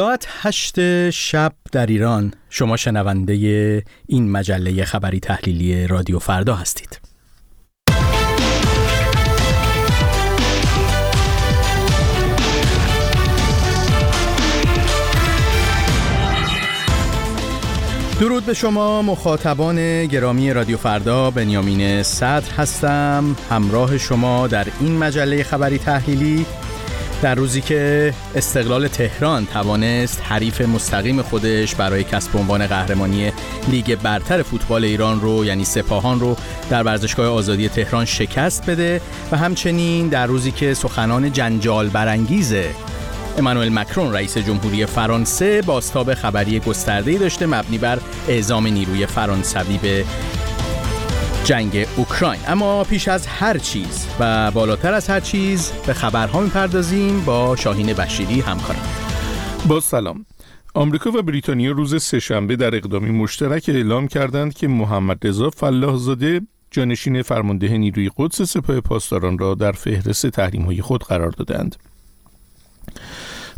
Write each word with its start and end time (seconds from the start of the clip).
ساعت 0.00 0.26
هشت 0.28 1.10
شب 1.10 1.52
در 1.72 1.86
ایران. 1.86 2.32
شما 2.50 2.76
شنونده 2.76 3.34
این 4.06 4.30
مجله 4.30 4.84
خبری 4.84 5.20
تحلیلی 5.20 5.86
رادیو 5.86 6.18
فردا 6.18 6.54
هستید. 6.54 7.00
درود 18.20 18.46
به 18.46 18.54
شما 18.54 19.02
مخاطبان 19.02 20.06
گرامی 20.06 20.52
رادیو 20.52 20.76
فردا 20.76 21.30
بنیامین 21.30 22.02
صدر 22.02 22.50
هستم. 22.50 23.36
همراه 23.50 23.98
شما 23.98 24.46
در 24.46 24.66
این 24.80 24.98
مجله 24.98 25.42
خبری 25.42 25.78
تحلیلی 25.78 26.46
در 27.22 27.34
روزی 27.34 27.60
که 27.60 28.14
استقلال 28.34 28.88
تهران 28.88 29.46
توانست 29.46 30.22
حریف 30.24 30.60
مستقیم 30.60 31.22
خودش 31.22 31.74
برای 31.74 32.04
کسب 32.04 32.36
عنوان 32.36 32.66
قهرمانی 32.66 33.32
لیگ 33.68 33.94
برتر 33.94 34.42
فوتبال 34.42 34.84
ایران 34.84 35.20
رو 35.20 35.44
یعنی 35.44 35.64
سپاهان 35.64 36.20
رو 36.20 36.36
در 36.70 36.82
ورزشگاه 36.82 37.26
آزادی 37.26 37.68
تهران 37.68 38.04
شکست 38.04 38.70
بده 38.70 39.00
و 39.32 39.36
همچنین 39.36 40.08
در 40.08 40.26
روزی 40.26 40.52
که 40.52 40.74
سخنان 40.74 41.32
جنجال 41.32 41.88
برانگیزه 41.88 42.70
امانوئل 43.38 43.72
مکرون 43.72 44.12
رئیس 44.12 44.38
جمهوری 44.38 44.86
فرانسه 44.86 45.62
باستاب 45.62 46.14
خبری 46.14 46.60
گسترده‌ای 46.60 47.18
داشته 47.18 47.46
مبنی 47.46 47.78
بر 47.78 47.98
اعزام 48.28 48.66
نیروی 48.66 49.06
فرانسوی 49.06 49.78
به 49.78 50.04
جنگ 51.44 51.86
اوکراین. 51.96 52.40
اما 52.48 52.84
پیش 52.84 53.08
از 53.08 53.26
هر 53.26 53.58
چیز 53.58 54.06
و 54.20 54.50
بالاتر 54.50 54.92
از 54.92 55.08
هر 55.08 55.20
چیز 55.20 55.72
به 55.86 55.92
خبرها 55.92 56.40
می‌پردازیم 56.40 57.20
با 57.20 57.56
شاهین 57.56 57.92
بشیری 57.92 58.40
همکارم. 58.40 58.82
با 59.68 59.80
سلام. 59.80 60.26
آمریکا 60.74 61.10
و 61.10 61.22
بریتانیا 61.22 61.72
روز 61.72 62.02
سهشنبه 62.02 62.56
در 62.56 62.74
اقدامی 62.74 63.10
مشترک 63.10 63.64
اعلام 63.68 64.08
کردند 64.08 64.54
که 64.54 64.68
محمد 64.68 65.26
رضا 65.26 65.50
فلاحزاده 65.50 66.40
جانشین 66.70 67.22
فرمانده 67.22 67.78
نیروی 67.78 68.10
قدس 68.16 68.42
سپاه 68.42 68.80
پاسداران 68.80 69.38
را 69.38 69.54
در 69.54 69.72
فهرست 69.72 70.26
تحریم 70.26 70.80
خود 70.80 71.04
قرار 71.04 71.30
دادند. 71.30 71.76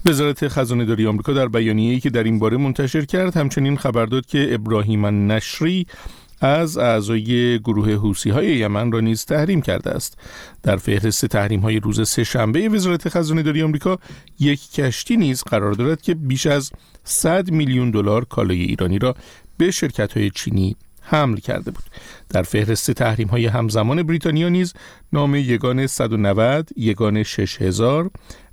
وزارت 0.07 0.49
خزانه 0.49 0.85
داری 0.85 1.07
آمریکا 1.07 1.33
در 1.33 1.49
بیانیه‌ای 1.49 2.01
که 2.01 2.11
در 2.11 2.23
این 2.23 2.39
باره 2.39 2.57
منتشر 2.57 3.05
کرد 3.05 3.37
همچنین 3.37 3.77
خبر 3.77 4.07
داد 4.07 4.27
که 4.27 4.49
ابراهیم 4.55 5.33
نشری 5.33 5.87
از 6.43 6.79
اعضای 6.79 7.59
گروه 7.59 7.93
حوسی 7.93 8.31
های 8.31 8.57
یمن 8.57 8.93
را 8.93 9.01
نیز 9.01 9.25
تحریم 9.25 9.63
کرده 9.63 9.91
است. 9.91 10.19
در 10.63 10.77
فهرست 10.77 11.27
تحریم 11.27 11.61
های 11.61 11.81
روز 11.81 12.09
سه 12.09 12.25
شنبه 12.25 12.69
وزارت 12.69 13.09
خزانه 13.09 13.43
داری 13.43 13.63
آمریکا 13.63 13.99
یک 14.39 14.73
کشتی 14.73 15.17
نیز 15.17 15.43
قرار 15.43 15.73
دارد 15.73 16.03
که 16.03 16.15
بیش 16.15 16.47
از 16.47 16.71
100 17.05 17.51
میلیون 17.51 17.91
دلار 17.91 18.25
کالای 18.25 18.61
ایرانی 18.61 18.99
را 18.99 19.15
به 19.57 19.71
شرکت 19.71 20.17
های 20.17 20.31
چینی 20.31 20.77
حمل 21.01 21.37
کرده 21.37 21.71
بود. 21.71 21.85
در 22.29 22.43
فهرست 22.43 22.91
تحریم 22.91 23.29
های 23.29 23.47
همزمان 23.47 24.03
بریتانیا 24.03 24.49
نیز 24.49 24.75
نام 25.13 25.35
یگان 25.35 25.87
190 25.87 26.71
یگان 26.77 27.23
6000 27.23 28.11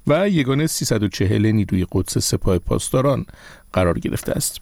و 0.07 0.29
یگان 0.29 0.67
340 0.67 1.45
نیروی 1.45 1.85
قدس 1.91 2.17
سپاه 2.17 2.57
پاسداران 2.57 3.25
قرار 3.73 3.99
گرفته 3.99 4.31
است. 4.31 4.61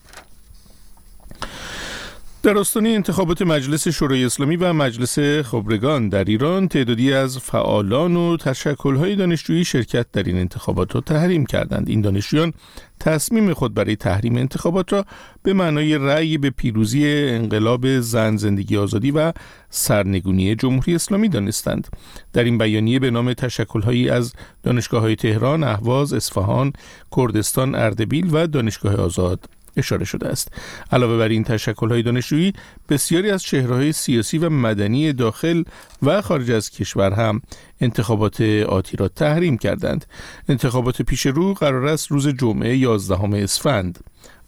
در 2.43 2.57
آستانه 2.57 2.89
انتخابات 2.89 3.41
مجلس 3.41 3.87
شورای 3.87 4.25
اسلامی 4.25 4.55
و 4.55 4.73
مجلس 4.73 5.19
خبرگان 5.19 6.09
در 6.09 6.23
ایران 6.23 6.67
تعدادی 6.67 7.13
از 7.13 7.37
فعالان 7.37 8.15
و 8.15 8.37
تشکل‌های 8.37 9.15
دانشجویی 9.15 9.65
شرکت 9.65 10.11
در 10.11 10.23
این 10.23 10.37
انتخابات 10.37 10.95
را 10.95 11.01
تحریم 11.01 11.45
کردند. 11.45 11.89
این 11.89 12.01
دانشجویان 12.01 12.53
تصمیم 12.99 13.53
خود 13.53 13.73
برای 13.73 13.95
تحریم 13.95 14.35
انتخابات 14.35 14.93
را 14.93 15.05
به 15.43 15.53
معنای 15.53 15.97
رأی 15.97 16.37
به 16.37 16.49
پیروزی 16.49 17.05
انقلاب 17.07 17.99
زن 17.99 18.35
زندگی 18.35 18.77
آزادی 18.77 19.11
و 19.11 19.33
سرنگونی 19.69 20.55
جمهوری 20.55 20.95
اسلامی 20.95 21.29
دانستند. 21.29 21.87
در 22.33 22.43
این 22.43 22.57
بیانیه 22.57 22.99
به 22.99 23.11
نام 23.11 23.33
تشکل‌هایی 23.33 24.09
از 24.09 24.33
دانشگاه 24.63 25.01
های 25.01 25.15
تهران، 25.15 25.63
اهواز، 25.63 26.13
اصفهان، 26.13 26.73
کردستان، 27.17 27.75
اردبیل 27.75 28.29
و 28.31 28.47
دانشگاه 28.47 28.95
آزاد 28.95 29.49
اشاره 29.77 30.05
شده 30.05 30.27
است. 30.27 30.51
علاوه 30.91 31.17
بر 31.17 31.27
این 31.27 31.45
های 31.89 32.03
دانشجویی 32.03 32.53
بسیاری 32.89 33.31
از 33.31 33.43
چهرههای 33.43 33.91
سیاسی 33.91 34.37
و 34.37 34.49
مدنی 34.49 35.13
داخل 35.13 35.63
و 36.01 36.21
خارج 36.21 36.51
از 36.51 36.69
کشور 36.69 37.13
هم 37.13 37.41
انتخابات 37.81 38.41
آتی 38.67 38.97
را 38.97 39.07
تحریم 39.07 39.57
کردند. 39.57 40.05
انتخابات 40.49 41.01
پیش 41.01 41.25
رو 41.25 41.53
قرار 41.53 41.87
است 41.87 42.11
روز 42.11 42.27
جمعه 42.27 42.77
11 42.77 43.43
اسفند 43.43 43.99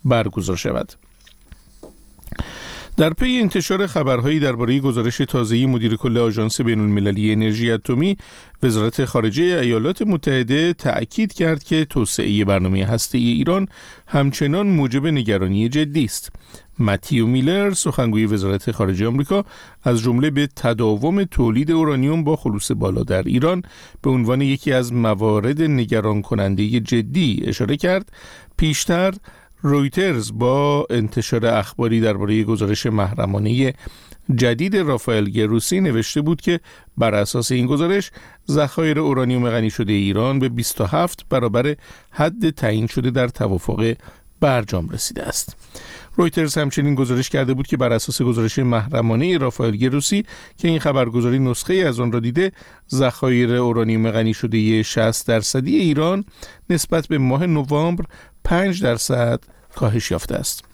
برگزار 0.05 0.55
شود. 0.55 0.93
در 2.99 3.13
پی 3.13 3.39
انتشار 3.41 3.87
خبرهایی 3.87 4.39
درباره 4.39 4.79
گزارش 4.79 5.17
تازه‌ای 5.17 5.65
مدیر 5.65 5.95
کل 5.95 6.17
آژانس 6.17 6.61
بین‌المللی 6.61 7.31
انرژی 7.31 7.71
اتمی 7.71 8.17
وزارت 8.63 9.05
خارجه 9.05 9.43
ایالات 9.43 10.01
متحده 10.01 10.73
تأکید 10.73 11.33
کرد 11.33 11.63
که 11.63 11.85
توسعه 11.85 12.45
برنامه 12.45 12.85
هسته 12.85 13.17
ایران 13.17 13.67
همچنان 14.07 14.67
موجب 14.67 15.07
نگرانی 15.07 15.69
جدی 15.69 16.03
است. 16.05 16.31
متیو 16.79 17.27
میلر 17.27 17.73
سخنگوی 17.73 18.25
وزارت 18.25 18.71
خارجه 18.71 19.07
آمریکا 19.07 19.45
از 19.83 20.01
جمله 20.01 20.29
به 20.29 20.47
تداوم 20.55 21.23
تولید 21.23 21.71
اورانیوم 21.71 22.23
با 22.23 22.35
خلوص 22.35 22.71
بالا 22.71 23.03
در 23.03 23.23
ایران 23.23 23.63
به 24.01 24.09
عنوان 24.09 24.41
یکی 24.41 24.71
از 24.71 24.93
موارد 24.93 25.61
نگران 25.61 26.21
کننده 26.21 26.79
جدی 26.79 27.43
اشاره 27.45 27.77
کرد. 27.77 28.11
پیشتر 28.57 29.13
رویترز 29.61 30.31
با 30.33 30.87
انتشار 30.89 31.45
اخباری 31.45 32.01
درباره 32.01 32.43
گزارش 32.43 32.85
محرمانه 32.85 33.73
جدید 34.35 34.77
رافائل 34.77 35.25
گروسی 35.25 35.81
نوشته 35.81 36.21
بود 36.21 36.41
که 36.41 36.59
بر 36.97 37.15
اساس 37.15 37.51
این 37.51 37.65
گزارش 37.65 38.11
ذخایر 38.51 38.99
اورانیوم 38.99 39.49
غنی 39.49 39.69
شده 39.69 39.93
ایران 39.93 40.39
به 40.39 40.49
27 40.49 41.25
برابر 41.29 41.75
حد 42.11 42.49
تعیین 42.49 42.87
شده 42.87 43.09
در 43.11 43.27
توافق 43.27 43.95
برجام 44.39 44.89
رسیده 44.89 45.23
است. 45.23 45.55
رویترز 46.19 46.57
همچنین 46.57 46.95
گزارش 46.95 47.29
کرده 47.29 47.53
بود 47.53 47.67
که 47.67 47.77
بر 47.77 47.93
اساس 47.93 48.21
گزارش 48.21 48.59
محرمانه 48.59 49.37
رافائل 49.37 49.75
گروسی 49.75 50.25
که 50.57 50.67
این 50.67 50.79
خبرگزاری 50.79 51.39
نسخه 51.39 51.73
از 51.73 51.99
آن 51.99 52.11
را 52.11 52.19
دیده 52.19 52.51
ذخایر 52.91 53.55
اورانیوم 53.55 54.11
غنی 54.11 54.33
شده 54.33 54.83
60 54.83 55.27
درصدی 55.27 55.75
ایران 55.75 56.25
نسبت 56.69 57.07
به 57.07 57.17
ماه 57.17 57.45
نوامبر 57.45 58.05
5 58.43 58.83
درصد 58.83 59.39
کاهش 59.75 60.11
یافته 60.11 60.35
است. 60.35 60.68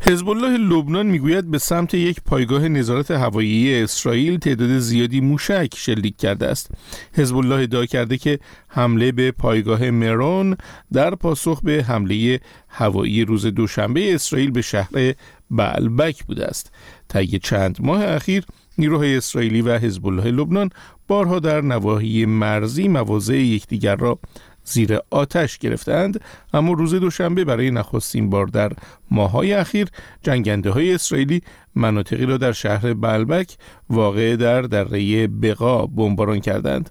حزب 0.00 0.28
الله 0.28 0.56
لبنان 0.56 1.06
می‌گوید 1.06 1.50
به 1.50 1.58
سمت 1.58 1.94
یک 1.94 2.20
پایگاه 2.26 2.68
نظارت 2.68 3.10
هوایی 3.10 3.82
اسرائیل 3.82 4.38
تعداد 4.38 4.78
زیادی 4.78 5.20
موشک 5.20 5.74
شلیک 5.76 6.16
کرده 6.16 6.46
است. 6.46 6.70
حزب 7.12 7.36
الله 7.36 7.62
ادعا 7.62 7.86
کرده 7.86 8.18
که 8.18 8.38
حمله 8.68 9.12
به 9.12 9.30
پایگاه 9.30 9.90
مرون 9.90 10.56
در 10.92 11.14
پاسخ 11.14 11.60
به 11.62 11.84
حمله 11.88 12.40
هوایی 12.68 13.24
روز 13.24 13.46
دوشنبه 13.46 14.14
اسرائیل 14.14 14.50
به 14.50 14.62
شهر 14.62 15.14
بعلبک 15.50 16.24
بوده 16.24 16.46
است. 16.46 16.72
طی 17.08 17.38
چند 17.38 17.76
ماه 17.80 18.04
اخیر 18.04 18.44
نیروهای 18.78 19.16
اسرائیلی 19.16 19.62
و 19.62 19.78
حزب 19.78 20.06
الله 20.06 20.30
لبنان 20.30 20.70
بارها 21.08 21.38
در 21.38 21.60
نواحی 21.60 22.26
مرزی 22.26 22.88
مواضع 22.88 23.36
یکدیگر 23.36 23.96
را 23.96 24.18
زیر 24.66 24.98
آتش 25.10 25.58
گرفتند 25.58 26.20
اما 26.54 26.72
روز 26.72 26.94
دوشنبه 26.94 27.44
برای 27.44 27.70
نخستین 27.70 28.30
بار 28.30 28.46
در 28.46 28.72
ماهای 29.10 29.52
اخیر 29.52 29.88
جنگنده 30.22 30.70
های 30.70 30.94
اسرائیلی 30.94 31.42
مناطقی 31.74 32.26
را 32.26 32.36
در 32.36 32.52
شهر 32.52 32.94
بلبک 32.94 33.56
واقع 33.90 34.36
در 34.36 34.62
دره 34.62 35.26
بقا 35.26 35.86
بمباران 35.86 36.40
کردند. 36.40 36.90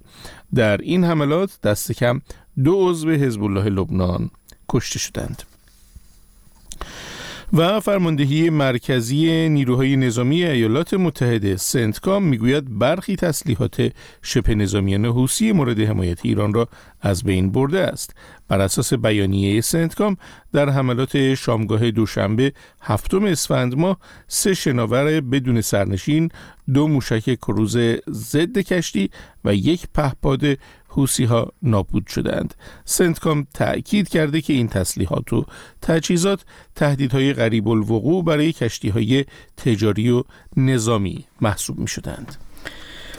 در 0.56 0.78
این 0.78 1.04
حملات 1.04 1.62
دست 1.64 1.92
کم 1.92 2.22
دو 2.64 2.90
عضو 2.90 3.10
حزب 3.10 3.44
الله 3.44 3.70
لبنان 3.70 4.30
کشته 4.70 5.00
شدند. 5.00 5.44
و 7.58 7.80
فرماندهی 7.80 8.50
مرکزی 8.50 9.50
نیروهای 9.50 9.96
نظامی 9.96 10.44
ایالات 10.44 10.94
متحده 10.94 11.58
سنتکام 11.58 12.24
می‌گوید 12.24 12.80
برخی 12.80 13.16
تسلیحات 13.16 13.92
شبه 14.22 14.56
نظامیان 14.56 15.06
حوسی 15.06 15.52
مورد 15.52 15.80
حمایت 15.80 16.26
ایران 16.26 16.54
را 16.54 16.68
از 17.02 17.24
بین 17.24 17.52
برده 17.52 17.80
است. 17.80 18.16
بر 18.48 18.62
اساس 18.62 18.94
بیانیه 18.94 19.62
سنتکام 19.62 20.18
در 20.54 20.70
حملات 20.70 21.34
شامگاه 21.34 21.92
دوشنبه 21.92 22.54
هفتم 22.82 23.26
اسفند 23.26 23.78
ماه 23.78 23.98
سه 24.28 24.54
شناور 24.54 25.22
بدون 25.22 25.62
سرنشین 25.62 26.30
دو 26.74 26.88
موشک 26.88 27.36
کروز 27.36 27.78
ضد 28.10 28.58
کشتی 28.58 29.10
و 29.46 29.56
یک 29.56 29.88
پهپاد 29.94 30.58
حوسی 30.88 31.24
ها 31.24 31.52
نابود 31.62 32.08
شدند 32.08 32.54
سنتکام 32.86 33.48
تأکید 33.54 34.10
کرده 34.10 34.42
که 34.42 34.54
این 34.54 34.68
تسلیحات 34.68 35.34
و 35.34 35.46
تجهیزات 35.82 36.46
تهدیدهای 36.76 37.34
غریب 37.34 37.68
الوقوع 37.68 38.24
برای 38.24 38.54
کشتی 38.54 38.90
های 38.90 39.26
تجاری 39.58 40.12
و 40.12 40.24
نظامی 40.58 41.26
محسوب 41.42 41.80
می 41.80 41.88
شدند 41.88 42.45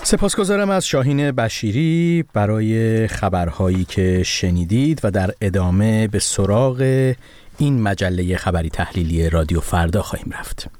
سپاسگزارم 0.07 0.71
از 0.71 0.87
شاهین 0.87 1.31
بشیری 1.31 2.25
برای 2.33 3.07
خبرهایی 3.09 3.85
که 3.85 4.23
شنیدید 4.23 5.01
و 5.05 5.11
در 5.11 5.31
ادامه 5.41 6.09
به 6.09 6.19
سراغ 6.19 7.13
این 7.59 7.83
مجله 7.83 8.37
خبری 8.37 8.71
تحلیلی 8.71 9.31
رادیو 9.31 9.61
فردا 9.61 10.03
خواهیم 10.03 10.33
رفت. 10.39 10.71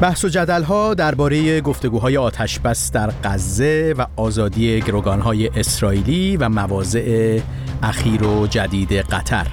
بحث 0.00 0.24
و 0.24 0.28
جدل 0.28 0.62
ها 0.62 0.94
درباره 0.94 1.60
گفتگوهای 1.60 2.16
آتش 2.16 2.58
بس 2.58 2.92
در 2.92 3.12
غزه 3.24 3.94
و 3.98 4.06
آزادی 4.16 4.80
های 4.80 5.48
اسرائیلی 5.48 6.36
و 6.36 6.48
مواضع 6.48 7.40
اخیر 7.82 8.24
و 8.24 8.46
جدید 8.46 8.92
قطر 8.92 9.46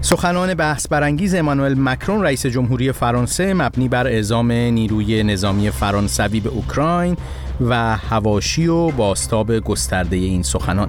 سخنان 0.00 0.54
بحث 0.54 0.88
برانگیز 0.88 1.34
امانوئل 1.34 1.74
مکرون 1.78 2.22
رئیس 2.22 2.46
جمهوری 2.46 2.92
فرانسه 2.92 3.54
مبنی 3.54 3.88
بر 3.88 4.06
اعزام 4.06 4.52
نیروی 4.52 5.22
نظامی 5.22 5.70
فرانسوی 5.70 6.40
به 6.40 6.48
اوکراین 6.48 7.16
و 7.60 7.96
هواشی 7.96 8.66
و 8.66 8.90
باستاب 8.90 9.58
گسترده 9.58 10.16
این 10.16 10.42
سخنان. 10.42 10.88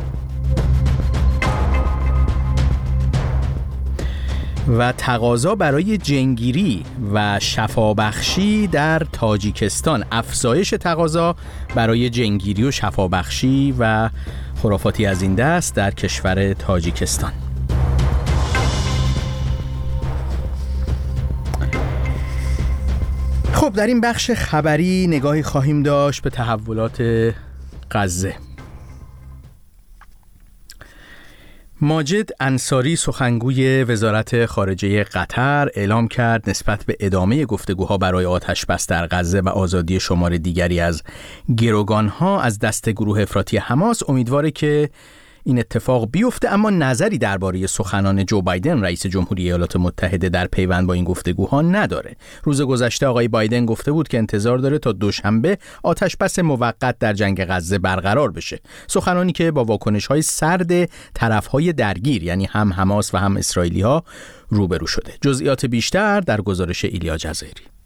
و 4.78 4.92
تقاضا 4.92 5.56
برای 5.56 5.98
جنگیری 5.98 6.84
و 7.14 7.40
شفابخشی 7.40 8.68
در 8.68 9.02
تاجیکستان. 9.12 10.04
افزایش 10.12 10.70
تقاضا 10.70 11.36
برای 11.76 12.10
جنگیری 12.10 12.64
و 12.64 12.72
شفابخشی 12.72 13.76
و 13.80 14.10
خرافاتی 14.62 15.06
از 15.06 15.22
این 15.22 15.36
دست 15.36 15.76
در 15.76 15.92
کشور 15.92 16.54
تاجیکستان. 16.54 17.32
خب 23.60 23.74
در 23.74 23.88
این 23.88 24.02
بخش 24.02 24.32
خبری 24.32 25.08
نگاهی 25.08 25.44
خواهیم 25.44 25.84
داشت 25.84 26.22
به 26.22 26.30
تحولات 26.30 27.02
غزه. 27.92 28.36
ماجد 31.82 32.30
انصاری 32.40 32.96
سخنگوی 32.96 33.84
وزارت 33.84 34.46
خارجه 34.46 35.04
قطر 35.04 35.70
اعلام 35.74 36.08
کرد 36.08 36.50
نسبت 36.50 36.84
به 36.86 36.98
ادامه 37.00 37.46
گفتگوها 37.46 37.98
برای 37.98 38.26
آتش 38.26 38.66
بس 38.66 38.88
در 38.88 39.08
غزه 39.12 39.40
و 39.40 39.50
آزادی 39.50 40.00
شمار 40.00 40.38
دیگری 40.38 40.80
از 40.80 41.04
گروگانها 41.58 42.42
از 42.42 42.60
دست 42.60 42.90
گروه 42.90 43.22
افراطی 43.22 43.58
حماس 43.58 44.10
امیدواره 44.10 44.52
که 44.52 44.90
این 45.50 45.60
اتفاق 45.60 46.12
بیفته 46.12 46.50
اما 46.50 46.70
نظری 46.70 47.18
درباره 47.18 47.68
سخنان 47.68 48.26
جو 48.26 48.42
بایدن 48.42 48.82
رئیس 48.82 49.06
جمهوری 49.06 49.44
ایالات 49.44 49.76
متحده 49.76 50.30
در 50.30 50.48
پیوند 50.48 50.88
با 50.88 50.94
این 50.94 51.04
گفتگوها 51.04 51.62
نداره. 51.62 52.16
روز 52.44 52.62
گذشته 52.62 53.08
آقای 53.08 53.28
بایدن 53.28 53.66
گفته 53.66 53.92
بود 53.92 54.08
که 54.08 54.18
انتظار 54.18 54.58
داره 54.58 54.80
تا 54.80 54.92
دوشنبه 54.92 55.58
آتش 55.84 56.16
بس 56.18 56.40
موقت 56.40 57.00
در 57.00 57.14
جنگ 57.14 57.46
غزه 57.46 57.80
برقرار 57.80 58.32
بشه. 58.32 58.60
سخنانی 58.88 59.32
که 59.32 59.52
با 59.52 59.64
واکنش 59.64 60.06
های 60.06 60.22
سرد 60.22 60.90
طرف 61.14 61.48
های 61.48 61.74
درگیر 61.74 62.24
یعنی 62.24 62.46
هم 62.46 62.74
حماس 62.74 63.14
و 63.14 63.18
هم 63.18 63.38
اسرائیلی 63.38 63.82
ها 63.82 64.04
روبرو 64.50 64.88
شده. 64.88 65.14
جزئیات 65.22 65.66
بیشتر 65.66 66.22
در 66.22 66.42
گزارش 66.42 66.86
ایلیا 66.86 67.18
جزیری 67.18 67.79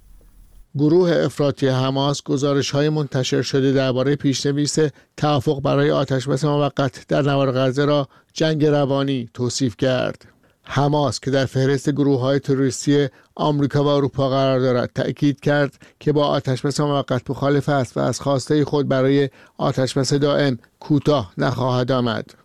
گروه 0.77 1.11
افراطی 1.11 1.67
حماس 1.67 2.23
گزارش 2.23 2.71
های 2.71 2.89
منتشر 2.89 3.41
شده 3.41 3.71
درباره 3.71 4.15
پیشنویس 4.15 4.77
توافق 5.17 5.61
برای 5.61 5.91
آتشبس 5.91 6.45
موقت 6.45 7.07
در 7.07 7.21
نوار 7.21 7.51
غزه 7.51 7.85
را 7.85 8.07
جنگ 8.33 8.65
روانی 8.65 9.29
توصیف 9.33 9.77
کرد. 9.77 10.25
حماس 10.63 11.19
که 11.19 11.31
در 11.31 11.45
فهرست 11.45 11.89
گروه 11.89 12.19
های 12.19 12.39
تروریستی 12.39 13.07
آمریکا 13.35 13.83
و 13.83 13.87
اروپا 13.87 14.29
قرار 14.29 14.59
دارد 14.59 14.91
تأکید 14.95 15.39
کرد 15.39 15.73
که 15.99 16.11
با 16.11 16.27
آتشبس 16.27 16.79
موقت 16.79 17.29
مخالف 17.29 17.69
است 17.69 17.97
و 17.97 17.99
از 17.99 18.21
خواسته 18.21 18.65
خود 18.65 18.87
برای 18.87 19.29
آتشبس 19.57 20.13
دائم 20.13 20.57
کوتاه 20.79 21.33
نخواهد 21.37 21.91
آمد. 21.91 22.42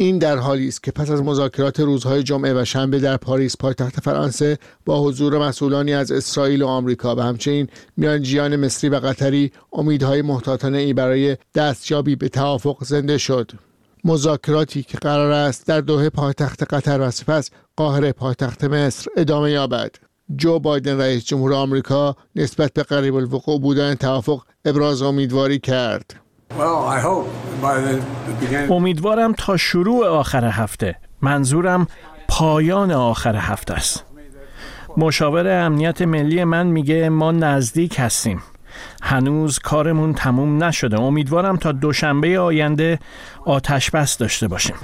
این 0.00 0.18
در 0.18 0.36
حالی 0.36 0.68
است 0.68 0.82
که 0.82 0.90
پس 0.90 1.10
از 1.10 1.22
مذاکرات 1.22 1.80
روزهای 1.80 2.22
جمعه 2.22 2.62
و 2.62 2.64
شنبه 2.64 2.98
در 2.98 3.16
پاریس 3.16 3.56
پایتخت 3.56 4.00
فرانسه 4.00 4.58
با 4.84 5.02
حضور 5.02 5.38
مسئولانی 5.38 5.94
از 5.94 6.12
اسرائیل 6.12 6.62
و 6.62 6.66
آمریکا 6.66 7.16
و 7.16 7.20
همچنین 7.20 7.68
میانجیان 7.96 8.56
مصری 8.56 8.90
و 8.90 8.94
قطری 8.96 9.52
امیدهای 9.72 10.22
محتاطانه 10.22 10.78
ای 10.78 10.92
برای 10.92 11.36
دستیابی 11.54 12.16
به 12.16 12.28
توافق 12.28 12.84
زنده 12.84 13.18
شد. 13.18 13.50
مذاکراتی 14.04 14.82
که 14.82 14.98
قرار 14.98 15.32
است 15.32 15.66
در 15.66 15.80
دوحه 15.80 16.10
پایتخت 16.10 16.74
قطر 16.74 17.00
و 17.00 17.10
سپس 17.10 17.50
قاهره 17.76 18.12
پایتخت 18.12 18.64
مصر 18.64 19.10
ادامه 19.16 19.50
یابد. 19.50 19.90
جو 20.36 20.58
بایدن 20.58 21.00
رئیس 21.00 21.24
جمهور 21.24 21.54
آمریکا 21.54 22.16
نسبت 22.36 22.72
به 22.72 22.82
قریب 22.82 23.14
الوقوع 23.14 23.60
بودن 23.60 23.94
توافق 23.94 24.42
ابراز 24.64 25.02
امیدواری 25.02 25.58
کرد. 25.58 26.27
امیدوارم 28.70 29.32
تا 29.32 29.56
شروع 29.56 30.06
آخر 30.06 30.44
هفته. 30.44 30.96
منظورم 31.22 31.86
پایان 32.28 32.92
آخر 32.92 33.36
هفته 33.36 33.74
است. 33.74 34.04
مشاور 34.96 35.48
امنیت 35.48 36.02
ملی 36.02 36.44
من 36.44 36.66
میگه 36.66 37.08
ما 37.08 37.32
نزدیک 37.32 37.96
هستیم. 37.98 38.42
هنوز 39.02 39.58
کارمون 39.58 40.14
تموم 40.14 40.64
نشده. 40.64 41.00
امیدوارم 41.00 41.56
تا 41.56 41.72
دوشنبه 41.72 42.40
آینده 42.40 42.98
آتش 43.44 43.90
بس 43.90 44.18
داشته 44.18 44.48
باشیم. 44.48 44.76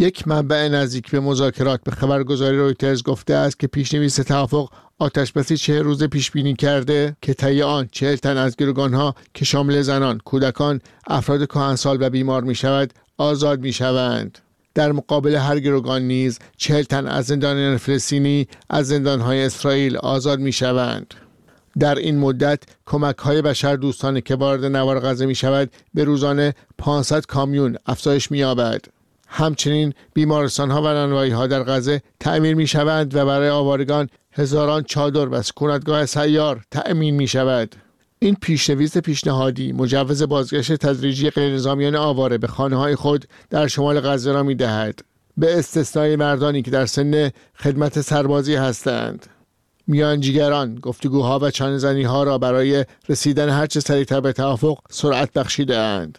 یک 0.00 0.28
منبع 0.28 0.68
نزدیک 0.68 1.10
به 1.10 1.20
مذاکرات 1.20 1.80
به 1.84 1.90
خبرگزاری 1.90 2.56
رویترز 2.56 3.02
گفته 3.02 3.34
است 3.34 3.58
که 3.58 3.66
پیشنویس 3.66 4.16
توافق 4.16 4.70
آتشبسی 4.98 5.56
چه 5.56 5.82
روز 5.82 6.04
پیش 6.04 6.30
بینی 6.30 6.54
کرده 6.54 7.16
که 7.22 7.34
طی 7.34 7.62
آن 7.62 7.88
چهل 7.92 8.16
تن 8.16 8.36
از 8.36 8.56
ها 8.76 9.14
که 9.34 9.44
شامل 9.44 9.82
زنان، 9.82 10.18
کودکان، 10.18 10.80
افراد 11.06 11.46
کهنسال 11.46 11.98
و 12.00 12.10
بیمار 12.10 12.44
می 12.44 12.54
شود 12.54 12.92
آزاد 13.16 13.60
می 13.60 13.72
شوند. 13.72 14.38
در 14.74 14.92
مقابل 14.92 15.34
هر 15.34 15.60
گروگان 15.60 16.02
نیز 16.02 16.38
چهل 16.56 16.82
تن 16.82 17.06
از 17.06 17.26
زندانیان 17.26 17.76
فلسطینی 17.76 18.48
از 18.70 18.88
زندانهای 18.88 19.44
اسرائیل 19.44 19.96
آزاد 19.96 20.40
می 20.40 20.52
شوند. 20.52 21.14
در 21.78 21.94
این 21.94 22.18
مدت 22.18 22.62
کمک 22.86 23.16
های 23.16 23.42
بشر 23.42 23.76
دوستانه 23.76 24.20
که 24.20 24.34
وارد 24.34 24.64
نوار 24.64 25.00
غزه 25.00 25.26
می 25.26 25.34
شود 25.34 25.70
به 25.94 26.04
روزانه 26.04 26.54
500 26.78 27.26
کامیون 27.26 27.76
افزایش 27.86 28.30
می 28.30 28.38
یابد. 28.38 28.97
همچنین 29.28 29.94
بیمارستان 30.14 30.70
ها 30.70 30.82
و 30.82 30.84
نانوایی 30.84 31.30
ها 31.30 31.46
در 31.46 31.62
غزه 31.62 32.02
تعمیر 32.20 32.54
می 32.54 32.66
شوند 32.66 33.16
و 33.16 33.26
برای 33.26 33.48
آوارگان 33.48 34.08
هزاران 34.32 34.82
چادر 34.82 35.28
و 35.28 35.42
سکونتگاه 35.42 36.06
سیار 36.06 36.64
تأمین 36.70 37.14
می 37.14 37.28
شود. 37.28 37.76
این 38.18 38.36
پیشنویس 38.42 38.98
پیشنهادی 38.98 39.72
مجوز 39.72 40.22
بازگشت 40.22 40.74
تدریجی 40.74 41.30
غیرنظامیان 41.30 41.96
آواره 41.96 42.38
به 42.38 42.46
خانه 42.46 42.76
های 42.76 42.94
خود 42.94 43.24
در 43.50 43.66
شمال 43.66 44.00
غزه 44.00 44.32
را 44.32 44.42
می 44.42 44.54
دهد. 44.54 45.00
به 45.36 45.58
استثنای 45.58 46.16
مردانی 46.16 46.62
که 46.62 46.70
در 46.70 46.86
سن 46.86 47.30
خدمت 47.54 48.00
سربازی 48.00 48.54
هستند. 48.54 49.26
میانجیگران 49.86 50.74
گفتگوها 50.74 51.38
و 51.38 51.50
چانزنی 51.50 52.02
ها 52.02 52.22
را 52.22 52.38
برای 52.38 52.84
رسیدن 53.08 53.48
هرچه 53.48 53.80
سریعتر 53.80 54.20
به 54.20 54.32
توافق 54.32 54.78
سرعت 54.90 55.32
بخشیده 55.32 55.78
اند. 55.78 56.18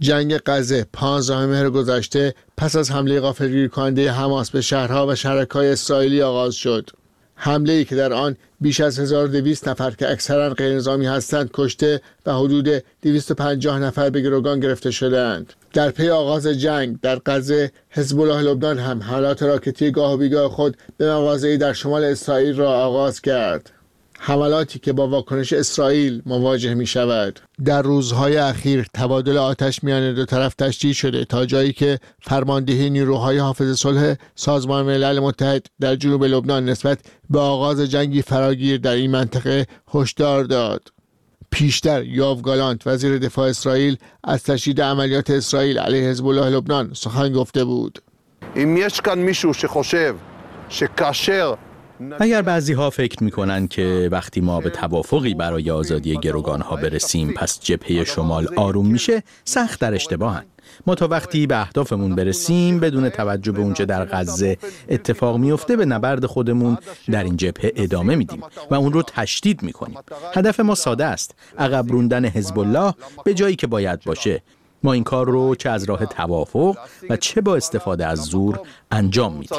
جنگ 0.00 0.38
غزه 0.46 0.86
15 0.92 1.46
مهر 1.46 1.70
گذشته 1.70 2.34
پس 2.56 2.76
از 2.76 2.90
حمله 2.90 3.20
غافلگیر 3.20 3.68
کننده 3.68 4.12
حماس 4.12 4.50
به 4.50 4.60
شهرها 4.60 5.06
و 5.06 5.14
شهرکای 5.14 5.68
اسرائیلی 5.68 6.22
آغاز 6.22 6.54
شد. 6.54 6.90
حمله 7.34 7.72
ای 7.72 7.84
که 7.84 7.96
در 7.96 8.12
آن 8.12 8.36
بیش 8.60 8.80
از 8.80 8.98
1200 8.98 9.68
نفر 9.68 9.90
که 9.90 10.10
اکثرا 10.10 10.50
غیرنظامی 10.50 11.06
هستند 11.06 11.50
کشته 11.54 12.00
و 12.26 12.34
حدود 12.34 12.84
250 13.02 13.78
نفر 13.78 14.10
به 14.10 14.20
گروگان 14.20 14.60
گرفته 14.60 14.90
شدهاند. 14.90 15.52
در 15.72 15.90
پی 15.90 16.08
آغاز 16.08 16.46
جنگ 16.46 17.00
در 17.00 17.20
غزه 17.26 17.72
حزب 17.90 18.20
الله 18.20 18.42
لبنان 18.42 18.78
هم 18.78 19.02
حالات 19.02 19.42
راکتی 19.42 19.90
گاه 19.90 20.14
و 20.14 20.16
بیگاه 20.16 20.48
خود 20.50 20.76
به 20.96 21.12
مواضعی 21.12 21.58
در 21.58 21.72
شمال 21.72 22.04
اسرائیل 22.04 22.56
را 22.56 22.72
آغاز 22.72 23.20
کرد. 23.20 23.70
حملاتی 24.18 24.78
که 24.78 24.92
با 24.92 25.08
واکنش 25.08 25.52
اسرائیل 25.52 26.22
مواجه 26.26 26.74
می 26.74 26.86
شود 26.86 27.40
در 27.64 27.82
روزهای 27.82 28.36
اخیر 28.36 28.86
تبادل 28.94 29.36
آتش 29.38 29.84
میان 29.84 30.14
دو 30.14 30.24
طرف 30.24 30.54
تشدید 30.54 30.92
شده 30.92 31.24
تا 31.24 31.46
جایی 31.46 31.72
که 31.72 31.98
فرماندهی 32.20 32.90
نیروهای 32.90 33.38
حافظ 33.38 33.78
صلح 33.78 34.14
سازمان 34.34 34.86
ملل 34.86 35.18
متحد 35.18 35.66
در 35.80 35.96
جنوب 35.96 36.24
لبنان 36.24 36.68
نسبت 36.68 36.98
به 37.30 37.38
آغاز 37.38 37.80
جنگی 37.80 38.22
فراگیر 38.22 38.76
در 38.80 38.92
این 38.92 39.10
منطقه 39.10 39.66
هشدار 39.94 40.44
داد. 40.44 40.88
پیشتر 41.50 42.04
یاو 42.04 42.42
گالانت 42.42 42.86
وزیر 42.86 43.18
دفاع 43.18 43.48
اسرائیل 43.48 43.96
از 44.24 44.42
تشدید 44.42 44.80
عملیات 44.80 45.30
اسرائیل 45.30 45.78
علیه 45.78 46.08
حزب 46.08 46.26
الله 46.26 46.48
لبنان 46.50 46.90
سخن 46.94 47.32
گفته 47.32 47.64
بود. 47.64 47.98
این 48.54 48.68
میشکن 48.68 49.18
میشو 49.18 49.52
شخوشب 49.52 50.14
شکاشر 50.68 51.56
اگر 52.20 52.42
بعضی 52.42 52.72
ها 52.72 52.90
فکر 52.90 53.24
می 53.24 53.30
کنند 53.30 53.68
که 53.68 54.08
وقتی 54.12 54.40
ما 54.40 54.60
به 54.60 54.70
توافقی 54.70 55.34
برای 55.34 55.70
آزادی 55.70 56.16
گروگان 56.16 56.60
ها 56.60 56.76
برسیم 56.76 57.32
پس 57.32 57.60
جبهه 57.60 58.04
شمال 58.04 58.48
آروم 58.56 58.86
میشه 58.86 59.22
سخت 59.44 59.80
در 59.80 59.94
اشتباهن. 59.94 60.44
ما 60.86 60.94
تا 60.94 61.08
وقتی 61.08 61.46
به 61.46 61.60
اهدافمون 61.60 62.14
برسیم 62.14 62.80
بدون 62.80 63.08
توجه 63.08 63.52
به 63.52 63.60
اونچه 63.60 63.84
در 63.84 64.04
غزه 64.04 64.56
اتفاق 64.88 65.36
میفته 65.36 65.76
به 65.76 65.84
نبرد 65.84 66.26
خودمون 66.26 66.78
در 67.10 67.24
این 67.24 67.36
جبهه 67.36 67.72
ادامه 67.76 68.14
میدیم 68.14 68.42
و 68.70 68.74
اون 68.74 68.92
رو 68.92 69.02
تشدید 69.02 69.62
می‌کنیم. 69.62 69.98
هدف 70.34 70.60
ما 70.60 70.74
ساده 70.74 71.04
است. 71.04 71.34
عقب 71.58 71.92
روندن 71.92 72.24
حزب 72.24 72.58
الله 72.58 72.94
به 73.24 73.34
جایی 73.34 73.56
که 73.56 73.66
باید 73.66 74.04
باشه. 74.04 74.42
ما 74.82 74.92
این 74.92 75.04
کار 75.04 75.26
رو 75.26 75.54
چه 75.54 75.70
از 75.70 75.84
راه 75.84 76.06
توافق 76.06 76.76
و 77.10 77.16
چه 77.16 77.40
با 77.40 77.56
استفاده 77.56 78.06
از 78.06 78.18
زور 78.18 78.60
انجام 78.90 79.32
میدیم. 79.32 79.58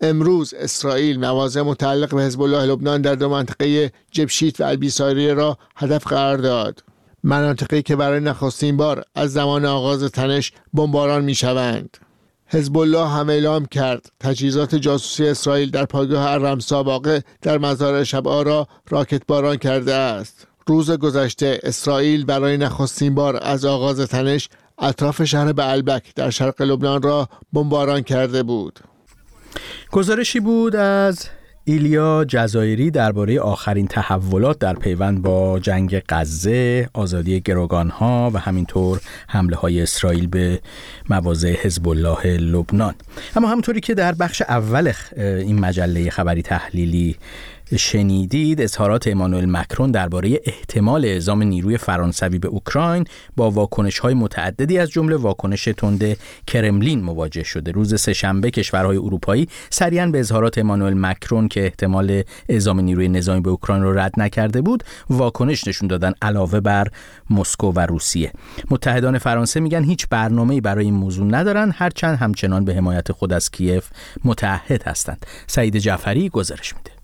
امروز 0.00 0.54
اسرائیل 0.54 1.20
مواضع 1.20 1.62
متعلق 1.62 2.14
به 2.14 2.22
حزب 2.22 2.42
الله 2.42 2.66
لبنان 2.66 3.02
در 3.02 3.14
دو 3.14 3.28
منطقه 3.28 3.92
جبشیت 4.10 4.60
و 4.60 4.64
البیساریه 4.64 5.34
را 5.34 5.58
هدف 5.76 6.06
قرار 6.06 6.36
داد 6.36 6.84
مناطقی 7.24 7.82
که 7.82 7.96
برای 7.96 8.20
نخستین 8.20 8.76
بار 8.76 9.04
از 9.14 9.32
زمان 9.32 9.64
آغاز 9.64 10.04
تنش 10.04 10.52
بمباران 10.74 11.24
می 11.24 11.34
شوند. 11.34 11.96
حزب 12.46 12.78
الله 12.78 13.08
هم 13.08 13.28
اعلام 13.28 13.66
کرد 13.66 14.06
تجهیزات 14.20 14.74
جاسوسی 14.74 15.26
اسرائیل 15.26 15.70
در 15.70 15.84
پایگاه 15.84 16.30
الرمسا 16.30 16.82
واقع 16.82 17.20
در 17.42 17.58
مزار 17.58 18.04
شب 18.04 18.28
را 18.28 18.68
راکت 18.90 19.22
باران 19.26 19.56
کرده 19.56 19.94
است. 19.94 20.46
روز 20.66 20.90
گذشته 20.90 21.60
اسرائیل 21.62 22.24
برای 22.24 22.56
نخستین 22.56 23.14
بار 23.14 23.38
از 23.42 23.64
آغاز 23.64 24.00
تنش 24.00 24.48
اطراف 24.80 25.24
شهر 25.24 25.52
بعلبک 25.52 26.14
در 26.14 26.30
شرق 26.30 26.62
لبنان 26.62 27.02
را 27.02 27.28
بمباران 27.52 28.00
کرده 28.02 28.42
بود. 28.42 28.78
گزارشی 29.90 30.40
بود 30.40 30.76
از 30.76 31.28
ایلیا 31.64 32.24
جزایری 32.24 32.90
درباره 32.90 33.40
آخرین 33.40 33.86
تحولات 33.86 34.58
در 34.58 34.74
پیوند 34.74 35.22
با 35.22 35.58
جنگ 35.58 36.02
غزه، 36.08 36.88
آزادی 36.94 37.42
ها 37.90 38.30
و 38.34 38.38
همینطور 38.38 39.00
حمله 39.28 39.56
های 39.56 39.82
اسرائیل 39.82 40.26
به 40.26 40.60
مواضع 41.10 41.52
حزب 41.52 41.88
الله 41.88 42.36
لبنان. 42.36 42.94
اما 43.36 43.48
همونطوری 43.48 43.80
که 43.80 43.94
در 43.94 44.12
بخش 44.12 44.42
اول 44.42 44.92
این 45.16 45.60
مجله 45.60 46.10
خبری 46.10 46.42
تحلیلی 46.42 47.16
شنیدید 47.76 48.60
اظهارات 48.60 49.08
امانوئل 49.08 49.46
مکرون 49.46 49.90
درباره 49.90 50.40
احتمال 50.44 51.04
اعزام 51.04 51.42
نیروی 51.42 51.78
فرانسوی 51.78 52.38
به 52.38 52.48
اوکراین 52.48 53.04
با 53.36 53.50
واکنش 53.50 53.98
های 53.98 54.14
متعددی 54.14 54.78
از 54.78 54.90
جمله 54.90 55.16
واکنش 55.16 55.64
تند 55.64 56.16
کرملین 56.46 57.02
مواجه 57.02 57.42
شده. 57.42 57.70
روز 57.70 58.00
سهشنبه 58.00 58.50
کشورهای 58.50 58.96
اروپایی 58.96 59.48
سریعا 59.70 60.06
به 60.06 60.20
اظهارات 60.20 60.58
امانوئل 60.58 60.94
مکرون 60.94 61.48
که 61.48 61.64
احتمال 61.64 62.22
اعزام 62.48 62.80
نیروی 62.80 63.08
نظامی 63.08 63.40
به 63.40 63.50
اوکراین 63.50 63.82
رو 63.82 63.98
رد 63.98 64.12
نکرده 64.16 64.60
بود 64.60 64.84
واکنش 65.10 65.68
نشون 65.68 65.88
دادن 65.88 66.12
علاوه 66.22 66.60
بر 66.60 66.88
مسکو 67.30 67.72
و 67.72 67.80
روسیه. 67.80 68.32
متحدان 68.70 69.18
فرانسه 69.18 69.60
میگن 69.60 69.84
هیچ 69.84 70.06
برنامه‌ای 70.10 70.60
برای 70.60 70.84
این 70.84 70.94
موضوع 70.94 71.26
ندارن 71.26 71.72
هرچند 71.74 72.18
همچنان 72.18 72.64
به 72.64 72.74
حمایت 72.74 73.12
خود 73.12 73.32
از 73.32 73.50
کیف 73.50 73.88
متحد 74.24 74.82
هستند. 74.82 75.26
سعید 75.46 75.76
جعفری 75.76 76.28
گزارش 76.28 76.74
میده. 76.76 76.97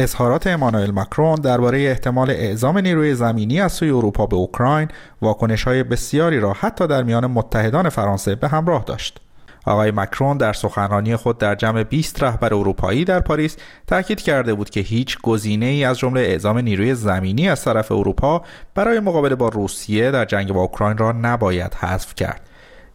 اظهارات 0.00 0.46
امانوئل 0.46 0.90
مکرون 0.90 1.34
درباره 1.34 1.78
احتمال 1.78 2.30
اعزام 2.30 2.78
نیروی 2.78 3.14
زمینی 3.14 3.60
از 3.60 3.72
سوی 3.72 3.90
اروپا 3.90 4.26
به 4.26 4.36
اوکراین 4.36 4.88
واکنش 5.22 5.64
های 5.64 5.82
بسیاری 5.82 6.40
را 6.40 6.52
حتی 6.52 6.86
در 6.86 7.02
میان 7.02 7.26
متحدان 7.26 7.88
فرانسه 7.88 8.34
به 8.34 8.48
همراه 8.48 8.84
داشت. 8.84 9.20
آقای 9.66 9.90
مکرون 9.90 10.36
در 10.36 10.52
سخنرانی 10.52 11.16
خود 11.16 11.38
در 11.38 11.54
جمع 11.54 11.82
20 11.82 12.22
رهبر 12.22 12.54
اروپایی 12.54 13.04
در 13.04 13.20
پاریس 13.20 13.56
تاکید 13.86 14.20
کرده 14.20 14.54
بود 14.54 14.70
که 14.70 14.80
هیچ 14.80 15.18
گزینه 15.22 15.66
ای 15.66 15.84
از 15.84 15.98
جمله 15.98 16.20
اعزام 16.20 16.58
نیروی 16.58 16.94
زمینی 16.94 17.48
از 17.48 17.64
طرف 17.64 17.92
اروپا 17.92 18.42
برای 18.74 19.00
مقابله 19.00 19.34
با 19.34 19.48
روسیه 19.48 20.10
در 20.10 20.24
جنگ 20.24 20.52
با 20.52 20.60
اوکراین 20.60 20.98
را 20.98 21.12
نباید 21.12 21.74
حذف 21.74 22.14
کرد. 22.14 22.47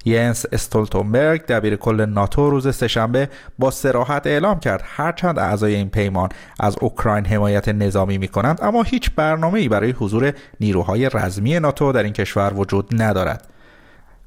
ینس 0.06 0.46
استولتنبرگ 0.52 1.46
دبیر 1.46 1.76
کل 1.76 2.06
ناتو 2.06 2.50
روز 2.50 2.76
سهشنبه 2.76 3.30
با 3.60 3.72
سراحت 3.72 4.28
اعلام 4.28 4.60
کرد 4.60 4.84
هرچند 4.86 5.40
اعضای 5.40 5.76
این 5.76 5.90
پیمان 5.90 6.30
از 6.60 6.76
اوکراین 6.82 7.26
حمایت 7.26 7.70
نظامی 7.70 8.18
می 8.18 8.28
کنند 8.28 8.60
اما 8.62 8.84
هیچ 8.84 9.12
برنامه 9.16 9.60
ای 9.60 9.70
برای 9.70 9.92
حضور 9.92 10.34
نیروهای 10.60 11.10
رزمی 11.14 11.60
ناتو 11.60 11.92
در 11.92 12.04
این 12.04 12.14
کشور 12.14 12.54
وجود 12.54 13.02
ندارد. 13.02 13.48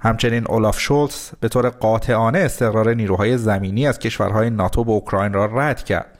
همچنین 0.00 0.46
اولاف 0.48 0.80
شولتز 0.80 1.30
به 1.40 1.48
طور 1.48 1.68
قاطعانه 1.68 2.38
استقرار 2.38 2.94
نیروهای 2.94 3.38
زمینی 3.38 3.86
از 3.86 3.98
کشورهای 3.98 4.50
ناتو 4.50 4.84
به 4.84 4.92
اوکراین 4.92 5.32
را 5.32 5.44
رد 5.44 5.84
کرد. 5.84 6.15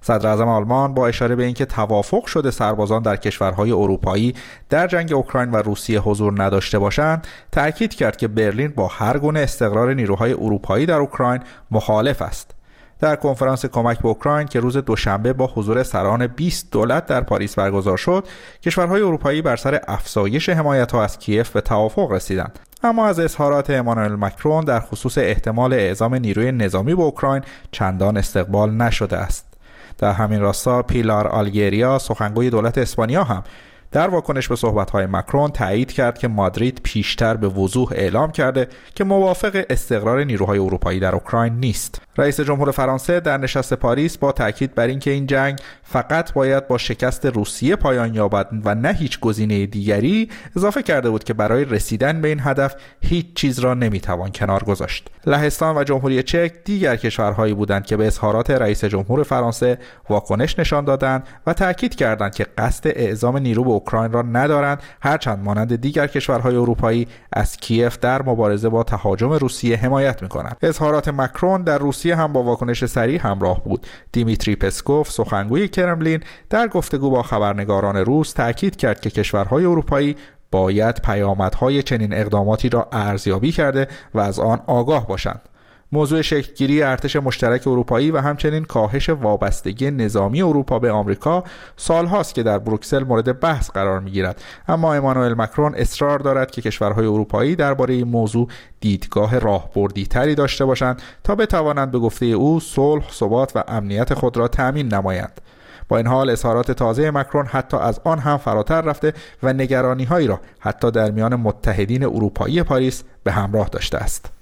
صدر 0.00 0.28
اعظم 0.28 0.48
آلمان 0.48 0.94
با 0.94 1.08
اشاره 1.08 1.36
به 1.36 1.44
اینکه 1.44 1.64
توافق 1.64 2.26
شده 2.26 2.50
سربازان 2.50 3.02
در 3.02 3.16
کشورهای 3.16 3.72
اروپایی 3.72 4.34
در 4.68 4.86
جنگ 4.86 5.12
اوکراین 5.12 5.50
و 5.50 5.56
روسیه 5.56 6.00
حضور 6.00 6.42
نداشته 6.42 6.78
باشند 6.78 7.26
تاکید 7.52 7.94
کرد 7.94 8.16
که 8.16 8.28
برلین 8.28 8.68
با 8.68 8.86
هر 8.86 9.18
گونه 9.18 9.40
استقرار 9.40 9.94
نیروهای 9.94 10.32
اروپایی 10.32 10.86
در 10.86 10.98
اوکراین 10.98 11.40
مخالف 11.70 12.22
است. 12.22 12.54
در 13.00 13.16
کنفرانس 13.16 13.66
کمک 13.66 13.98
به 13.98 14.08
اوکراین 14.08 14.46
که 14.46 14.60
روز 14.60 14.76
دوشنبه 14.76 15.32
با 15.32 15.46
حضور 15.46 15.82
سران 15.82 16.26
20 16.26 16.70
دولت 16.70 17.06
در 17.06 17.20
پاریس 17.20 17.54
برگزار 17.54 17.96
شد 17.96 18.24
کشورهای 18.62 19.02
اروپایی 19.02 19.42
بر 19.42 19.56
سر 19.56 19.80
افزایش 19.88 20.48
حمایت 20.48 20.92
ها 20.92 21.04
از 21.04 21.18
کیف 21.18 21.50
به 21.50 21.60
توافق 21.60 22.12
رسیدند. 22.12 22.58
اما 22.82 23.06
از 23.06 23.20
اظهارات 23.20 23.70
امانوئل 23.70 24.12
مکرون 24.12 24.64
در 24.64 24.80
خصوص 24.80 25.18
احتمال 25.18 25.72
اعزام 25.72 26.14
نیروی 26.14 26.52
نظامی 26.52 26.94
به 26.94 27.02
اوکراین 27.02 27.42
چندان 27.70 28.16
استقبال 28.16 28.70
نشده 28.70 29.16
است. 29.16 29.47
در 29.98 30.12
همین 30.12 30.40
راستا 30.40 30.82
پیلار 30.82 31.28
آلگریا 31.28 31.98
سخنگوی 31.98 32.50
دولت 32.50 32.78
اسپانیا 32.78 33.24
هم 33.24 33.44
در 33.92 34.08
واکنش 34.08 34.48
به 34.48 34.56
صحبت‌های 34.56 35.06
مکرون 35.06 35.50
تایید 35.50 35.92
کرد 35.92 36.18
که 36.18 36.28
مادرید 36.28 36.80
پیشتر 36.82 37.36
به 37.36 37.48
وضوح 37.48 37.88
اعلام 37.92 38.32
کرده 38.32 38.68
که 38.94 39.04
موافق 39.04 39.64
استقرار 39.70 40.24
نیروهای 40.24 40.58
اروپایی 40.58 41.00
در 41.00 41.14
اوکراین 41.14 41.52
نیست. 41.52 42.00
رئیس 42.18 42.40
جمهور 42.40 42.70
فرانسه 42.70 43.20
در 43.20 43.36
نشست 43.36 43.74
پاریس 43.74 44.18
با 44.18 44.32
تاکید 44.32 44.74
بر 44.74 44.86
اینکه 44.86 45.10
این 45.10 45.26
جنگ 45.26 45.58
فقط 45.82 46.32
باید 46.32 46.68
با 46.68 46.78
شکست 46.78 47.26
روسیه 47.26 47.76
پایان 47.76 48.14
یابد 48.14 48.48
و 48.64 48.74
نه 48.74 48.92
هیچ 48.92 49.20
گزینه 49.20 49.66
دیگری 49.66 50.28
اضافه 50.56 50.82
کرده 50.82 51.10
بود 51.10 51.24
که 51.24 51.34
برای 51.34 51.64
رسیدن 51.64 52.20
به 52.20 52.28
این 52.28 52.40
هدف 52.40 52.74
هیچ 53.00 53.26
چیز 53.34 53.58
را 53.58 53.74
نمی‌توان 53.74 54.32
کنار 54.32 54.64
گذاشت. 54.64 55.10
لهستان 55.26 55.76
و 55.76 55.84
جمهوری 55.84 56.22
چک 56.22 56.52
دیگر 56.64 56.96
کشورهایی 56.96 57.54
بودند 57.54 57.86
که 57.86 57.96
به 57.96 58.06
اظهارات 58.06 58.50
رئیس 58.50 58.84
جمهور 58.84 59.22
فرانسه 59.22 59.78
واکنش 60.10 60.58
نشان 60.58 60.84
دادند 60.84 61.26
و 61.46 61.52
تاکید 61.52 61.94
کردند 61.94 62.34
که 62.34 62.46
قصد 62.58 62.86
اعزام 62.86 63.38
نیرو 63.38 63.64
به 63.64 63.70
اوکراین 63.70 64.12
را 64.12 64.22
ندارند 64.22 64.82
هرچند 65.00 65.44
مانند 65.44 65.80
دیگر 65.80 66.06
کشورهای 66.06 66.56
اروپایی 66.56 67.08
از 67.32 67.56
کیف 67.56 67.98
در 67.98 68.22
مبارزه 68.22 68.68
با 68.68 68.82
تهاجم 68.82 69.32
روسیه 69.32 69.76
حمایت 69.76 70.22
می‌کنند 70.22 70.56
اظهارات 70.62 71.08
مکرون 71.08 71.62
در 71.62 71.78
روسیه 71.78 72.07
هم 72.16 72.32
با 72.32 72.42
واکنش 72.42 72.84
سریع 72.84 73.20
همراه 73.20 73.64
بود. 73.64 73.86
دیمیتری 74.12 74.56
پسکوف 74.56 75.10
سخنگوی 75.10 75.68
کرملین 75.68 76.20
در 76.50 76.68
گفتگو 76.68 77.10
با 77.10 77.22
خبرنگاران 77.22 77.96
روس 77.96 78.32
تاکید 78.32 78.76
کرد 78.76 79.00
که 79.00 79.10
کشورهای 79.10 79.64
اروپایی 79.64 80.16
باید 80.50 81.02
پیامدهای 81.02 81.82
چنین 81.82 82.14
اقداماتی 82.14 82.68
را 82.68 82.88
ارزیابی 82.92 83.52
کرده 83.52 83.88
و 84.14 84.20
از 84.20 84.38
آن 84.38 84.60
آگاه 84.66 85.06
باشند. 85.06 85.40
موضوع 85.92 86.22
شکلگیری 86.22 86.82
ارتش 86.82 87.16
مشترک 87.16 87.66
اروپایی 87.66 88.10
و 88.10 88.18
همچنین 88.18 88.64
کاهش 88.64 89.08
وابستگی 89.08 89.90
نظامی 89.90 90.42
اروپا 90.42 90.78
به 90.78 90.90
آمریکا 90.90 91.44
سالهاست 91.76 92.34
که 92.34 92.42
در 92.42 92.58
بروکسل 92.58 93.04
مورد 93.04 93.40
بحث 93.40 93.70
قرار 93.70 94.00
می‌گیرد. 94.00 94.42
اما 94.68 94.94
امانوئل 94.94 95.34
مکرون 95.34 95.74
اصرار 95.74 96.18
دارد 96.18 96.50
که 96.50 96.62
کشورهای 96.62 97.06
اروپایی 97.06 97.56
درباره 97.56 97.94
این 97.94 98.08
موضوع 98.08 98.48
دیدگاه 98.80 99.38
راهبردی 99.38 100.06
تری 100.06 100.34
داشته 100.34 100.64
باشند 100.64 101.02
تا 101.24 101.34
بتوانند 101.34 101.90
به 101.90 101.98
گفته 101.98 102.26
او 102.26 102.60
صلح 102.60 103.10
ثبات 103.12 103.52
و 103.56 103.64
امنیت 103.68 104.14
خود 104.14 104.36
را 104.36 104.48
تأمین 104.48 104.94
نمایند. 104.94 105.40
با 105.88 105.96
این 105.96 106.06
حال 106.06 106.30
اظهارات 106.30 106.70
تازه 106.70 107.10
مکرون 107.10 107.46
حتی 107.46 107.76
از 107.76 108.00
آن 108.04 108.18
هم 108.18 108.36
فراتر 108.36 108.80
رفته 108.80 109.12
و 109.42 109.52
نگرانی 109.52 110.04
هایی 110.04 110.26
را 110.26 110.40
حتی 110.58 110.90
در 110.90 111.10
میان 111.10 111.34
متحدین 111.34 112.04
اروپایی 112.04 112.62
پاریس 112.62 113.04
به 113.24 113.32
همراه 113.32 113.68
داشته 113.68 113.98
است. 113.98 114.37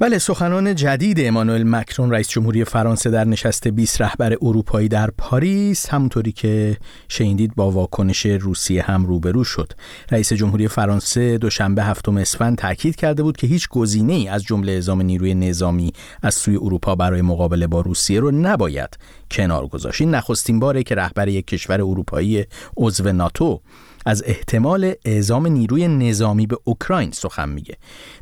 بله 0.00 0.18
سخنان 0.18 0.74
جدید 0.74 1.20
امانوئل 1.20 1.62
مکرون 1.62 2.10
رئیس 2.10 2.28
جمهوری 2.28 2.64
فرانسه 2.64 3.10
در 3.10 3.24
نشست 3.24 3.68
20 3.68 4.00
رهبر 4.00 4.36
اروپایی 4.42 4.88
در 4.88 5.10
پاریس 5.18 5.88
همونطوری 5.88 6.32
که 6.32 6.76
شنیدید 7.08 7.54
با 7.54 7.70
واکنش 7.70 8.26
روسیه 8.26 8.82
هم 8.82 9.06
روبرو 9.06 9.44
شد. 9.44 9.72
رئیس 10.10 10.32
جمهوری 10.32 10.68
فرانسه 10.68 11.38
دوشنبه 11.38 11.84
هفتم 11.84 12.16
اسفند 12.16 12.58
تاکید 12.58 12.96
کرده 12.96 13.22
بود 13.22 13.36
که 13.36 13.46
هیچ 13.46 13.68
گزینه 13.68 14.12
ای 14.12 14.28
از 14.28 14.44
جمله 14.44 14.72
اعزام 14.72 15.02
نیروی 15.02 15.34
نظامی 15.34 15.92
از 16.22 16.34
سوی 16.34 16.56
اروپا 16.56 16.94
برای 16.94 17.22
مقابله 17.22 17.66
با 17.66 17.80
روسیه 17.80 18.20
رو 18.20 18.30
نباید 18.30 18.98
کنار 19.30 19.66
گذاشت. 19.66 20.00
این 20.00 20.14
نخستین 20.14 20.60
باره 20.60 20.82
که 20.82 20.94
رهبر 20.94 21.28
یک 21.28 21.46
کشور 21.46 21.80
اروپایی 21.80 22.44
عضو 22.76 23.12
ناتو 23.12 23.60
از 24.06 24.22
احتمال 24.26 24.92
اعزام 25.04 25.46
نیروی 25.46 25.88
نظامی 25.88 26.46
به 26.46 26.56
اوکراین 26.64 27.10
سخن 27.10 27.48
میگه. 27.48 27.76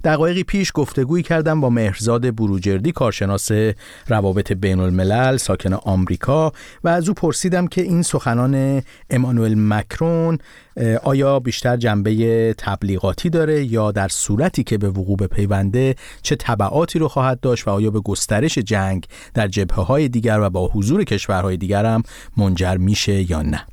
دقایقی 0.04 0.42
پیش 0.42 0.72
گفتگویی 0.74 1.22
کردم 1.22 1.60
با 1.60 1.70
مهرزاد 1.70 2.34
بروجردی 2.34 2.92
کارشناس 2.92 3.50
روابط 4.08 4.52
بین 4.52 4.80
الملل 4.80 5.36
ساکن 5.36 5.72
آمریکا 5.72 6.52
و 6.84 6.88
از 6.88 7.08
او 7.08 7.14
پرسیدم 7.14 7.66
که 7.66 7.82
این 7.82 8.02
سخنان 8.02 8.82
امانوئل 9.10 9.54
مکرون 9.56 10.38
آیا 11.02 11.40
بیشتر 11.40 11.76
جنبه 11.76 12.54
تبلیغاتی 12.58 13.30
داره 13.30 13.64
یا 13.64 13.92
در 13.92 14.08
صورتی 14.08 14.64
که 14.64 14.78
به 14.78 14.90
وقوع 14.90 15.26
پیونده 15.26 15.94
چه 16.22 16.36
طبعاتی 16.36 16.98
رو 16.98 17.08
خواهد 17.08 17.40
داشت 17.40 17.68
و 17.68 17.70
آیا 17.70 17.90
به 17.90 18.00
گسترش 18.00 18.58
جنگ 18.58 19.06
در 19.34 19.48
جبهه 19.48 19.84
های 19.84 20.08
دیگر 20.08 20.40
و 20.40 20.50
با 20.50 20.68
حضور 20.68 21.04
کشورهای 21.04 21.56
دیگر 21.56 21.84
هم 21.84 22.02
منجر 22.36 22.76
میشه 22.76 23.30
یا 23.30 23.42
نه؟ 23.42 23.66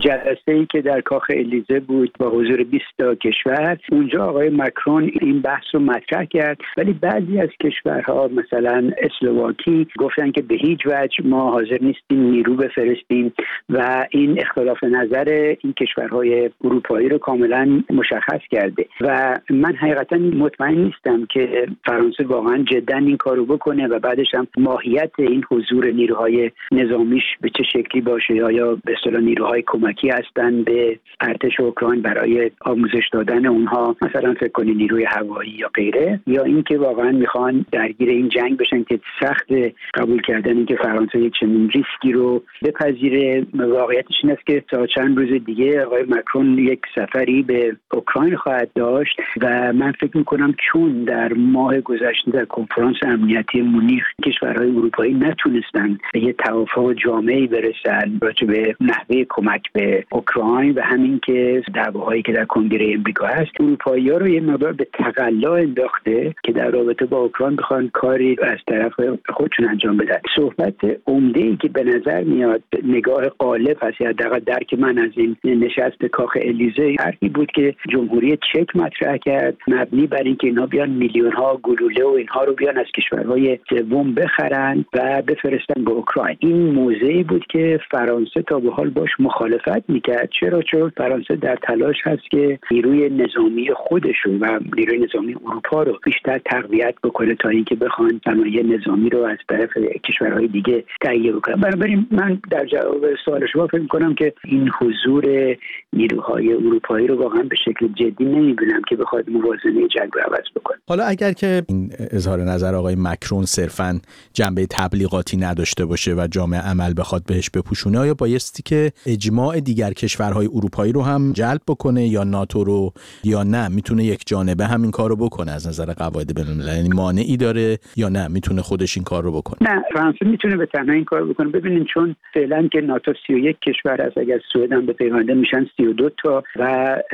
جلسه 0.00 0.52
ای 0.52 0.66
که 0.66 0.82
در 0.82 1.00
کاخ 1.00 1.26
الیزه 1.30 1.80
بود 1.80 2.12
با 2.18 2.28
حضور 2.28 2.64
20 2.64 2.84
تا 2.98 3.14
کشور. 3.14 3.78
اونجا 3.92 4.24
آقای 4.24 4.48
مکرون 4.48 5.10
این 5.20 5.40
بحث 5.40 5.64
رو 5.72 5.80
مطرح 5.80 6.24
کرد. 6.24 6.60
ولی 6.76 6.92
بعضی 6.92 7.40
از 7.40 7.48
کشورها 7.64 8.28
مثلا 8.28 8.90
اسلواکی 8.98 9.86
گفتن 9.98 10.30
که 10.30 10.42
به 10.42 10.54
هیچ 10.54 10.80
وجه 10.86 11.24
ما 11.24 11.50
حاضر 11.50 11.78
نیستیم 11.80 12.30
نیرو 12.30 12.54
بفرستیم 12.54 13.32
و 13.68 14.06
این 14.10 14.40
اختلاف 14.40 14.84
نظر 14.84 15.54
این 15.60 15.72
کشورهای 15.72 16.50
اروپایی 16.64 17.08
رو 17.08 17.18
کاملا 17.18 17.82
مشخص 17.90 18.40
کرده. 18.50 18.86
و 19.00 19.38
من 19.50 19.74
حقیقتا 19.74 20.16
مطمئن 20.16 20.78
نیستم 20.78 21.26
که 21.26 21.66
فرانسه 21.86 22.24
واقعا 22.24 22.58
جدا 22.58 22.96
این 22.96 23.16
کارو 23.16 23.44
بکنه 23.44 23.86
و 23.86 23.98
بعدش 23.98 24.34
هم 24.34 24.46
ماهیت 24.56 25.10
این 25.18 25.44
حضور 25.50 25.90
نیروهای 25.90 26.50
نظامیش 26.72 27.24
به 27.40 27.50
چه 27.56 27.62
شکلی 27.62 28.00
باشه 28.00 28.34
یا 28.34 28.78
به 28.84 28.92
اصطلاح 28.92 29.22
نیروهای 29.22 29.62
کمکی 29.90 30.08
هستن 30.08 30.62
به 30.62 30.98
ارتش 31.20 31.60
اوکراین 31.60 32.02
برای 32.02 32.50
آموزش 32.60 33.08
دادن 33.12 33.46
اونها. 33.46 33.96
مثلا 34.02 34.34
فکر 34.34 34.48
کنید 34.48 34.76
نیروی 34.76 35.04
هوایی 35.04 35.50
یا 35.50 35.68
غیره 35.74 36.20
یا 36.26 36.42
اینکه 36.42 36.78
واقعا 36.78 37.10
می‌خوان 37.10 37.66
درگیر 37.72 38.08
این 38.08 38.28
جنگ 38.28 38.56
بشن 38.56 38.82
که 38.82 39.00
سخت 39.20 39.52
قبول 39.94 40.22
کردن 40.22 40.56
اینکه 40.56 40.76
فرانسه 40.76 41.18
یک 41.18 41.32
چنین 41.40 41.70
ریسکی 41.70 42.12
رو 42.12 42.42
بپذیره. 42.62 43.46
واقعیتش 43.54 44.14
این 44.22 44.32
است 44.32 44.46
که 44.46 44.60
تا 44.60 44.86
چند 44.86 45.18
روز 45.18 45.44
دیگه 45.44 45.84
آقای 45.84 46.02
مکرون 46.08 46.58
یک 46.58 46.80
سفری 46.94 47.42
به 47.42 47.76
اوکراین 47.92 48.36
خواهد 48.36 48.70
داشت 48.74 49.20
و 49.42 49.72
من 49.72 49.92
فکر 49.92 50.16
می‌کنم 50.16 50.54
چون 50.72 51.04
در 51.04 51.32
ماه 51.32 51.80
گذشته 51.80 52.30
در 52.30 52.44
کنفرانس 52.44 52.96
امنیتی 53.02 53.60
مونیخ 53.60 54.04
کشورهای 54.24 54.70
اروپایی 54.70 55.14
نتونستن 55.14 55.98
به 56.12 56.20
یه 56.20 56.32
توافق 56.32 56.92
جامعی 56.92 57.46
برسن 57.46 58.18
راجع 58.22 58.46
به 58.46 58.76
نحوه 58.80 59.24
کمک 59.28 59.72
به 59.80 60.04
اوکراین 60.10 60.72
و 60.72 60.80
همین 60.82 61.20
که 61.26 61.62
دعواهایی 61.74 62.22
که 62.22 62.32
در 62.32 62.44
کنگره 62.44 62.94
امریکا 62.94 63.26
هست 63.26 63.50
اروپایی 63.60 64.10
ها 64.10 64.16
رو 64.16 64.28
یه 64.28 64.40
مقدار 64.40 64.72
به 64.72 64.86
تقلا 64.92 65.54
انداخته 65.54 66.34
که 66.44 66.52
در 66.52 66.70
رابطه 66.70 67.06
با 67.06 67.18
اوکراین 67.18 67.56
بخوان 67.56 67.90
کاری 67.92 68.36
از 68.42 68.58
طرف 68.68 68.92
خودشون 69.28 69.68
انجام 69.68 69.96
بدن. 69.96 70.20
صحبت 70.36 70.74
عمده 71.06 71.40
ای 71.40 71.56
که 71.56 71.68
به 71.68 71.84
نظر 71.84 72.24
میاد 72.24 72.62
نگاه 72.84 73.28
قالب 73.28 73.76
هست 73.82 74.00
یا 74.00 74.08
حداقل 74.08 74.38
درک 74.38 74.74
من 74.74 74.98
از 74.98 75.10
این 75.14 75.36
نشست 75.44 76.04
کاخ 76.12 76.36
الیزه 76.42 76.96
حرفی 77.00 77.28
بود 77.28 77.50
که 77.54 77.74
جمهوری 77.88 78.38
چک 78.52 78.76
مطرح 78.76 79.16
کرد 79.16 79.56
مبنی 79.68 80.06
بر 80.06 80.22
اینکه 80.22 80.46
اینا 80.46 80.66
بیان 80.66 80.90
میلیون 80.90 81.32
ها 81.32 81.60
گلوله 81.62 82.04
و 82.04 82.08
اینها 82.08 82.44
رو 82.44 82.54
بیان 82.54 82.78
از 82.78 82.86
کشورهای 82.96 83.58
سوم 83.68 84.14
بخرن 84.14 84.84
و 84.94 85.22
بفرستن 85.22 85.84
به 85.84 85.90
اوکراین. 85.90 86.36
این 86.38 86.72
موضعی 86.72 87.22
بود 87.22 87.44
که 87.48 87.80
فرانسه 87.90 88.42
تا 88.42 88.60
به 88.60 88.70
حال 88.70 88.90
باش 88.90 89.10
مخالفت 89.18 89.69
می‌کرد. 89.88 90.28
چرا؟ 90.40 90.62
چون 90.62 90.92
فرانسه 90.96 91.36
در 91.36 91.58
تلاش 91.62 91.96
هست 92.04 92.22
که 92.30 92.58
نیروی 92.70 93.08
نظامی 93.08 93.68
خودشون 93.76 94.38
و 94.40 94.60
نیروی 94.76 94.98
نظامی 94.98 95.34
اروپا 95.46 95.82
رو 95.82 95.98
بیشتر 96.04 96.38
تقویت 96.38 96.94
بکنه 97.04 97.34
تا 97.34 97.48
اینکه 97.48 97.74
بخوان 97.74 98.20
صنایع 98.24 98.62
نظامی 98.62 99.10
رو 99.10 99.22
از 99.22 99.38
طرف 99.48 99.70
کشورهای 100.08 100.48
دیگه 100.48 100.84
تهیه 101.00 101.32
بکنن. 101.32 101.54
بنابراین 101.54 102.06
من 102.10 102.40
در 102.50 102.66
جواب 102.66 103.04
سوال 103.24 103.46
شما 103.52 103.66
فکر 103.66 103.80
می‌کنم 103.80 104.14
که 104.14 104.32
این 104.44 104.70
حضور 104.80 105.56
نیروهای 105.92 106.52
اروپایی 106.52 107.06
رو 107.06 107.22
واقعا 107.22 107.42
به 107.42 107.56
شکل 107.56 107.88
جدی 107.88 108.24
نمی‌بینم 108.24 108.82
که 108.88 108.96
بخواد 108.96 109.30
موازنه 109.30 109.88
جنگ 109.88 110.10
رو 110.14 110.20
عوض 110.20 110.44
بکنه. 110.56 110.78
حالا 110.88 111.04
اگر 111.04 111.32
که 111.32 111.62
این 111.68 111.90
اظهار 112.10 112.40
نظر 112.40 112.74
آقای 112.74 112.96
مکرون 112.98 113.44
صرفا 113.44 114.00
جنبه 114.32 114.66
تبلیغاتی 114.70 115.36
نداشته 115.36 115.84
باشه 115.84 116.14
و 116.14 116.26
جامعه 116.30 116.60
عمل 116.60 116.94
بخواد 116.96 117.22
بهش 117.26 117.50
بپوشونه 117.50 117.98
آیا 117.98 118.14
بایستی 118.14 118.62
که 118.62 118.92
اجماع 119.06 119.49
دیگر 119.58 119.92
کشورهای 119.92 120.46
اروپایی 120.54 120.92
رو 120.92 121.02
هم 121.02 121.32
جلب 121.32 121.60
بکنه 121.68 122.06
یا 122.06 122.24
ناتو 122.24 122.64
رو 122.64 122.92
یا 123.24 123.42
نه؟ 123.42 123.68
می‌تونه 123.68 124.04
یک 124.04 124.22
جانبه 124.26 124.64
همین 124.64 124.90
کار 124.90 125.10
رو 125.10 125.16
بکنه 125.16 125.52
از 125.52 125.68
نظر 125.68 125.92
قواعد 125.92 126.34
بین‌المللی. 126.34 126.76
یعنی 126.76 126.88
مانعی 126.88 127.36
داره 127.36 127.78
یا 127.96 128.08
نه؟ 128.08 128.28
می‌تونه 128.28 128.62
خودش 128.62 128.96
این 128.96 129.04
کار 129.04 129.22
رو 129.22 129.32
بکنه. 129.32 129.72
نه 129.72 129.82
فرانسه 129.94 130.26
می‌تونه 130.26 130.56
به 130.56 130.66
تنها 130.66 130.94
این 130.94 131.04
کار 131.04 131.24
بکنه. 131.24 131.48
ببینین 131.48 131.84
چون 131.84 132.16
فعلا 132.34 132.68
که 132.72 132.80
ناتو 132.80 133.12
31 133.26 133.56
کشور 133.60 134.02
است 134.02 134.18
اگر 134.18 134.40
سوئد 134.52 134.72
هم 134.72 134.86
به 134.86 134.92
پیونده 134.92 135.34
میشن 135.34 135.66
32 135.76 136.10
تا 136.22 136.42
و 136.56 136.62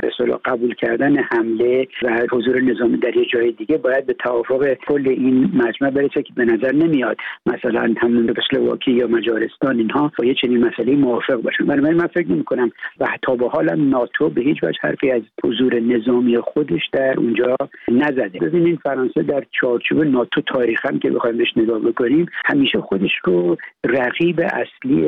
اصلا 0.03 0.37
قبول 0.45 0.75
کردن 0.75 1.17
حمله 1.17 1.87
و 2.03 2.21
حضور 2.31 2.61
نظامی 2.61 2.97
در 2.97 3.17
یه 3.17 3.25
جای 3.33 3.51
دیگه 3.51 3.77
باید 3.77 4.05
به 4.05 4.13
توافق 4.13 4.73
کل 4.87 5.07
این 5.07 5.51
مجمع 5.53 5.89
برسه 5.89 6.23
که 6.23 6.33
به 6.35 6.45
نظر 6.45 6.71
نمیاد 6.71 7.17
مثلا 7.45 7.93
همون 7.97 8.33
اسلواکی 8.37 8.91
یا 8.91 9.07
مجارستان 9.07 9.77
اینها 9.79 10.11
با 10.17 10.25
یه 10.25 10.35
چنین 10.41 10.65
مسئله 10.65 10.95
موافق 10.95 11.35
باشن. 11.35 11.65
بنابراین 11.65 11.97
من 11.97 12.07
فکر 12.07 12.26
کنم 12.45 12.71
و 12.99 13.07
تا 13.21 13.35
به 13.35 13.49
حال 13.49 13.75
ناتو 13.75 14.29
به 14.29 14.41
هیچ 14.41 14.63
وجه 14.63 14.79
حرفی 14.81 15.11
از 15.11 15.21
حضور 15.43 15.79
نظامی 15.79 16.37
خودش 16.37 16.81
در 16.93 17.13
اونجا 17.17 17.55
نزده. 17.91 18.39
ببینید 18.39 18.79
فرانسه 18.83 19.23
در 19.23 19.43
چارچوب 19.51 20.03
ناتو 20.03 20.41
تاریخا 20.41 20.91
که 21.01 21.09
بخوایم 21.09 21.37
بهش 21.37 21.57
نگاه 21.57 21.79
بکنیم 21.79 22.25
همیشه 22.45 22.81
خودش 22.81 23.11
رو 23.23 23.57
رقیب 23.85 24.41
اصلی 24.41 25.07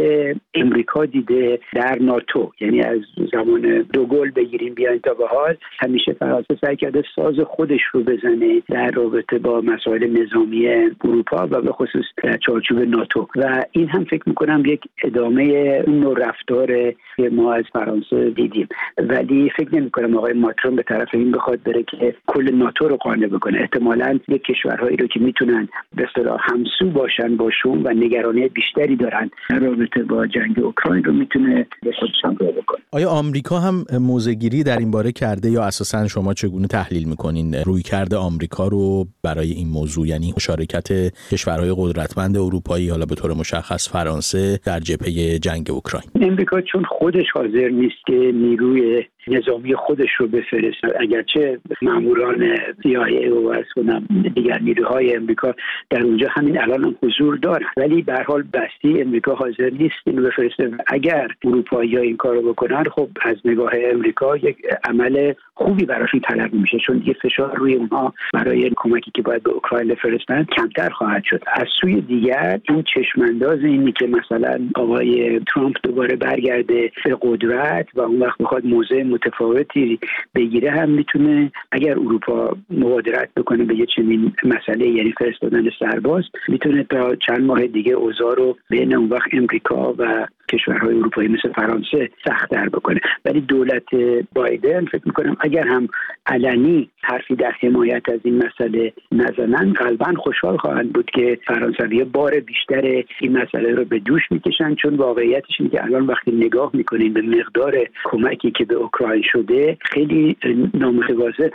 امریکا 0.54 1.06
دیده 1.06 1.60
در 1.74 1.98
ناتو. 2.02 2.52
یعنی 2.62 2.82
از 2.82 3.00
زمان 3.34 3.62
دوگل 3.94 4.32
بگیریم 4.32 4.74
بیاین 4.74 5.00
تا 5.00 5.14
به 5.14 5.28
حال 5.28 5.56
همیشه 5.80 6.14
فرانسه 6.14 6.58
سعی 6.62 6.76
کرده 6.76 7.04
ساز 7.16 7.40
خودش 7.40 7.82
رو 7.92 8.04
بزنه 8.04 8.62
در 8.70 8.92
رابطه 8.92 9.40
با 9.40 9.62
مسائل 9.62 10.22
نظامی 10.22 10.68
اروپا 11.04 11.48
و 11.52 11.62
به 11.62 11.72
خصوص 11.72 12.06
در 12.24 12.38
چارچوب 12.38 12.80
ناتو. 12.80 13.28
و 13.36 13.64
این 13.72 13.88
هم 13.90 14.04
فکر 14.04 14.24
می‌کنم 14.26 14.64
یک 14.66 14.82
ادامه 15.04 15.44
اون 15.88 16.00
نوع 16.00 16.28
رفتار 16.28 16.94
که 17.20 17.30
ما 17.30 17.54
از 17.54 17.64
فرانسه 17.74 18.30
دیدیم. 18.30 18.68
ولی 18.98 19.52
فکر 19.58 19.76
نمی 19.76 19.90
کنم 19.90 20.18
آقای 20.18 20.34
ماکرون 20.34 20.76
به 20.76 20.84
طرف 20.84 21.08
این 21.14 21.32
بخواد 21.32 21.64
بره 21.64 21.84
که 21.84 22.16
کل 22.28 22.56
ناتو 22.56 22.88
رو 22.88 22.98
قانع 22.98 23.28
بکنه. 23.28 23.60
احتمالا 23.60 24.20
یک 24.28 24.44
کشورهایی 24.44 24.98
رو 24.98 25.08
که 25.08 25.20
می‌تونن 25.20 25.68
به 25.96 26.08
اصطلاح 26.08 26.40
همسو 26.42 26.90
باشن 26.92 27.38
باشون 27.38 27.84
و 27.84 27.90
نگرانی 27.90 28.48
بیشتری 28.48 28.96
دارن 28.96 29.30
در 29.50 29.60
رابطه 29.60 30.04
با 30.04 30.28
جنگ 30.28 30.60
اوکراین 30.60 31.04
رو 31.04 31.14
می‌تونه 31.14 31.68
به 31.84 31.92
خودش 32.00 32.40
بکنه. 32.40 32.80
آیا 32.92 33.10
آمریکا 33.10 33.60
هم 33.60 33.86
موزگیری 34.00 34.64
در 34.64 34.78
این 34.78 34.92
باره 34.92 35.12
کرده 35.12 35.50
یا 35.50 35.64
اساسا 35.64 36.08
شما 36.08 36.34
چگونه 36.34 36.68
تحلیل 36.68 37.10
می‌کنین 37.10 37.54
روی 37.54 37.82
کرده 37.82 38.18
آمریکا 38.18 38.68
رو 38.68 39.06
برای 39.24 39.52
این 39.52 39.68
موضوع؟ 39.68 40.08
یعنی 40.08 40.34
مشارکت 40.38 40.88
کشورهای 41.32 41.74
قدرتمند 41.78 42.38
اروپایی 42.38 42.90
حالا 42.90 43.06
به 43.06 43.16
طور 43.16 43.34
مشخص 43.34 43.90
فرانسه 43.92 44.60
در 44.66 44.80
جبهه 44.80 45.40
جنگ 45.40 45.68
اوکراین. 45.72 46.10
امریکا 46.22 46.62
چون 46.62 46.84
خودش 47.12 47.32
حاضر 47.32 47.70
نیست 47.70 48.06
که 48.06 48.14
نیروی 48.14 49.06
نظامی 49.28 49.76
خودش 49.76 50.10
رو 50.18 50.28
بفرست 50.28 50.78
اگرچه 51.00 51.60
ماموران 51.82 52.56
CIA 52.56 53.32
و 53.32 53.48
از 53.48 53.66
کنم 53.76 54.08
دیگر 54.36 54.60
نیروهای 54.60 55.16
امریکا 55.16 55.56
در 55.90 56.04
اونجا 56.04 56.28
همین 56.32 56.62
الان 56.62 56.84
هم 56.84 56.96
حضور 57.04 57.38
دارن. 57.38 57.66
ولی 57.78 58.02
به 58.02 58.24
حال 58.28 58.44
بستی 58.54 59.02
امریکا 59.02 59.36
حاضر 59.36 59.70
نیست 59.70 59.96
اینو 60.06 60.22
بفرسته. 60.22 60.72
اگر 60.88 61.28
اروپایی 61.46 61.96
ها 61.96 62.02
این 62.02 62.18
کارو 62.18 62.42
بکنن 62.42 62.84
خب 62.84 63.10
از 63.22 63.36
نگاه 63.46 63.72
امریکا 63.92 64.38
یک 64.38 64.58
عمل 64.84 65.34
خوبی 65.54 65.86
براشون 65.86 66.20
طلب 66.20 66.54
میشه. 66.54 66.78
چون 66.88 66.98
دیگه 66.98 67.14
فشار 67.14 67.56
روی 67.56 67.76
اونها 67.76 68.14
برای 68.34 68.72
کمکی 68.76 69.12
که 69.12 69.22
باید 69.22 69.44
به 69.44 69.52
اوکراین 69.52 69.88
بفرستن 69.88 70.44
کمتر 70.58 70.90
خواهد 70.90 71.24
شد. 71.24 71.44
از 71.48 71.68
سوی 71.82 72.02
دیگر 72.02 72.60
این 72.70 72.84
چشمانداز 72.84 73.60
اینی 73.64 73.92
که 73.92 74.08
مثلا 74.08 74.60
آقای 74.76 75.40
ترامپ 75.40 75.76
دوباره 75.84 76.16
برگرده 76.16 76.92
قدرت 77.22 77.88
و 77.96 78.02
اون 78.02 78.20
وقت 78.20 78.42
می‌خواد 78.42 78.66
موضع 78.66 79.04
متفاوتی 79.04 80.00
بگیره 80.36 80.72
هم 80.72 80.90
می‌تونه 80.90 81.52
اگر 81.72 81.92
اروپا 81.92 82.58
مبادرت 82.70 83.30
بکنه 83.38 83.64
به 83.64 83.76
یه 83.76 83.86
چنین 83.86 84.32
مسئله 84.44 84.88
یعنی 84.88 85.12
فرستادن 85.12 85.70
سرباز 85.80 86.24
می‌تونه 86.48 86.84
تا 86.84 87.16
چند 87.16 87.42
ماه 87.42 87.68
دیگه 87.68 87.94
اوضاع 87.94 88.36
رو 88.36 88.58
بین 88.70 88.96
اون 88.96 89.10
وقت 89.10 89.34
امریکا 89.34 89.94
و 89.98 90.28
کشورهای 90.54 90.96
اروپایی 90.96 91.28
مثل 91.28 91.54
فرانسه 91.54 92.10
سختتر 92.28 92.70
بکنه. 92.70 93.00
ولی 93.26 93.42
دولت 93.42 93.96
بایدن 94.34 94.86
فکر 94.86 95.04
می‌کنم 95.06 95.38
اگر 95.40 95.68
هم 95.68 95.88
علنی 96.26 96.90
حرفی 97.02 97.36
در 97.36 97.52
حمایت 97.62 98.10
از 98.10 98.20
این 98.24 98.44
مسئله 98.46 98.94
نزنن 99.12 99.74
غالبا 99.74 100.14
خوشحال 100.18 100.58
خواهند 100.58 100.94
بود 100.94 101.10
که 101.12 101.40
فرانسوی 101.48 102.04
بار 102.04 102.40
بیشتر 102.40 103.04
این 103.20 103.38
مسئله 103.38 103.72
رو 103.72 103.86
به 103.86 104.00
دوش 104.00 104.22
می‌کشن 104.32 104.76
چون 104.76 104.96
واقعیتش 104.96 105.56
اینه 105.60 105.72
که 105.72 105.84
الان 105.84 106.08
وقتی 106.08 106.32
نگاه 106.32 106.72
می‌کنیم 106.74 107.14
به 107.14 107.22
مقدار 107.22 107.78
کمکی 108.04 108.52
که 108.52 108.66
به 108.66 108.76
اوکراین 108.76 109.24
شده 109.32 109.78
خیلی 109.82 110.38
نامتوازن. 110.74 111.50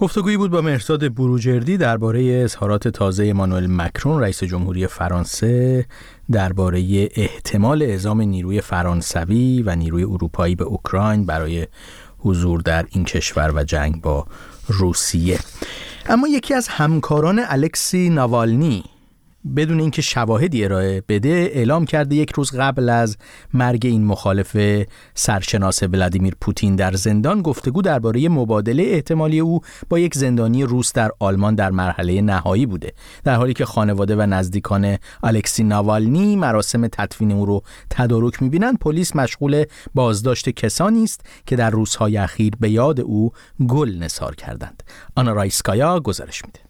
گفتگویی 0.00 0.36
بود 0.36 0.50
با 0.50 0.60
مرساد 0.60 1.14
بروجردی 1.14 1.76
درباره 1.76 2.40
اظهارات 2.44 2.88
تازه 2.88 3.32
مانوئل 3.32 3.66
مکرون 3.70 4.20
رئیس 4.20 4.44
جمهوری 4.44 4.86
فرانسه 4.86 5.86
درباره 6.30 7.08
احتمال 7.14 7.82
اعزام 7.82 8.20
نیروی 8.20 8.60
فرانسوی 8.60 9.62
و 9.66 9.76
نیروی 9.76 10.04
اروپایی 10.04 10.54
به 10.54 10.64
اوکراین 10.64 11.26
برای 11.26 11.66
حضور 12.18 12.60
در 12.60 12.86
این 12.90 13.04
کشور 13.04 13.52
و 13.54 13.64
جنگ 13.64 14.00
با 14.00 14.26
روسیه. 14.68 15.38
اما 16.06 16.28
یکی 16.28 16.54
از 16.54 16.68
همکاران 16.68 17.42
الکسی 17.48 18.08
ناوالنی 18.08 18.84
بدون 19.56 19.80
اینکه 19.80 20.02
شواهدی 20.02 20.64
ارائه 20.64 21.02
بده 21.08 21.28
اعلام 21.28 21.84
کرده 21.84 22.16
یک 22.16 22.30
روز 22.30 22.50
قبل 22.50 22.88
از 22.88 23.16
مرگ 23.54 23.86
این 23.86 24.04
مخالف 24.04 24.56
سرشناس 25.14 25.82
ولادیمیر 25.82 26.34
پوتین 26.40 26.76
در 26.76 26.92
زندان 26.92 27.42
گفتگو 27.42 27.82
درباره 27.82 28.28
مبادله 28.28 28.82
احتمالی 28.82 29.40
او 29.40 29.60
با 29.88 29.98
یک 29.98 30.14
زندانی 30.14 30.62
روس 30.62 30.92
در 30.92 31.10
آلمان 31.18 31.54
در 31.54 31.70
مرحله 31.70 32.20
نهایی 32.20 32.66
بوده. 32.66 32.92
در 33.24 33.34
حالی 33.34 33.54
که 33.54 33.64
خانواده 33.64 34.16
و 34.16 34.22
نزدیکان 34.22 34.96
الکسی 35.22 35.64
ناوالنی 35.64 36.36
مراسم 36.36 36.86
تدفین 36.86 37.32
او 37.32 37.46
رو 37.46 37.62
تدارک 37.90 38.42
می‌بینند 38.42 38.78
پلیس 38.78 39.16
مشغول 39.16 39.64
بازداشت 39.94 40.48
کسانی 40.48 41.04
است 41.04 41.20
که 41.46 41.56
در 41.56 41.70
روزهای 41.70 42.16
اخیر 42.16 42.52
به 42.60 42.70
یاد 42.70 43.00
او 43.00 43.32
گل 43.68 43.98
نثار 43.98 44.34
کردند. 44.34 44.82
آنا 45.16 45.32
رایسکایا 45.32 46.00
گزارش 46.00 46.44
میده. 46.44 46.65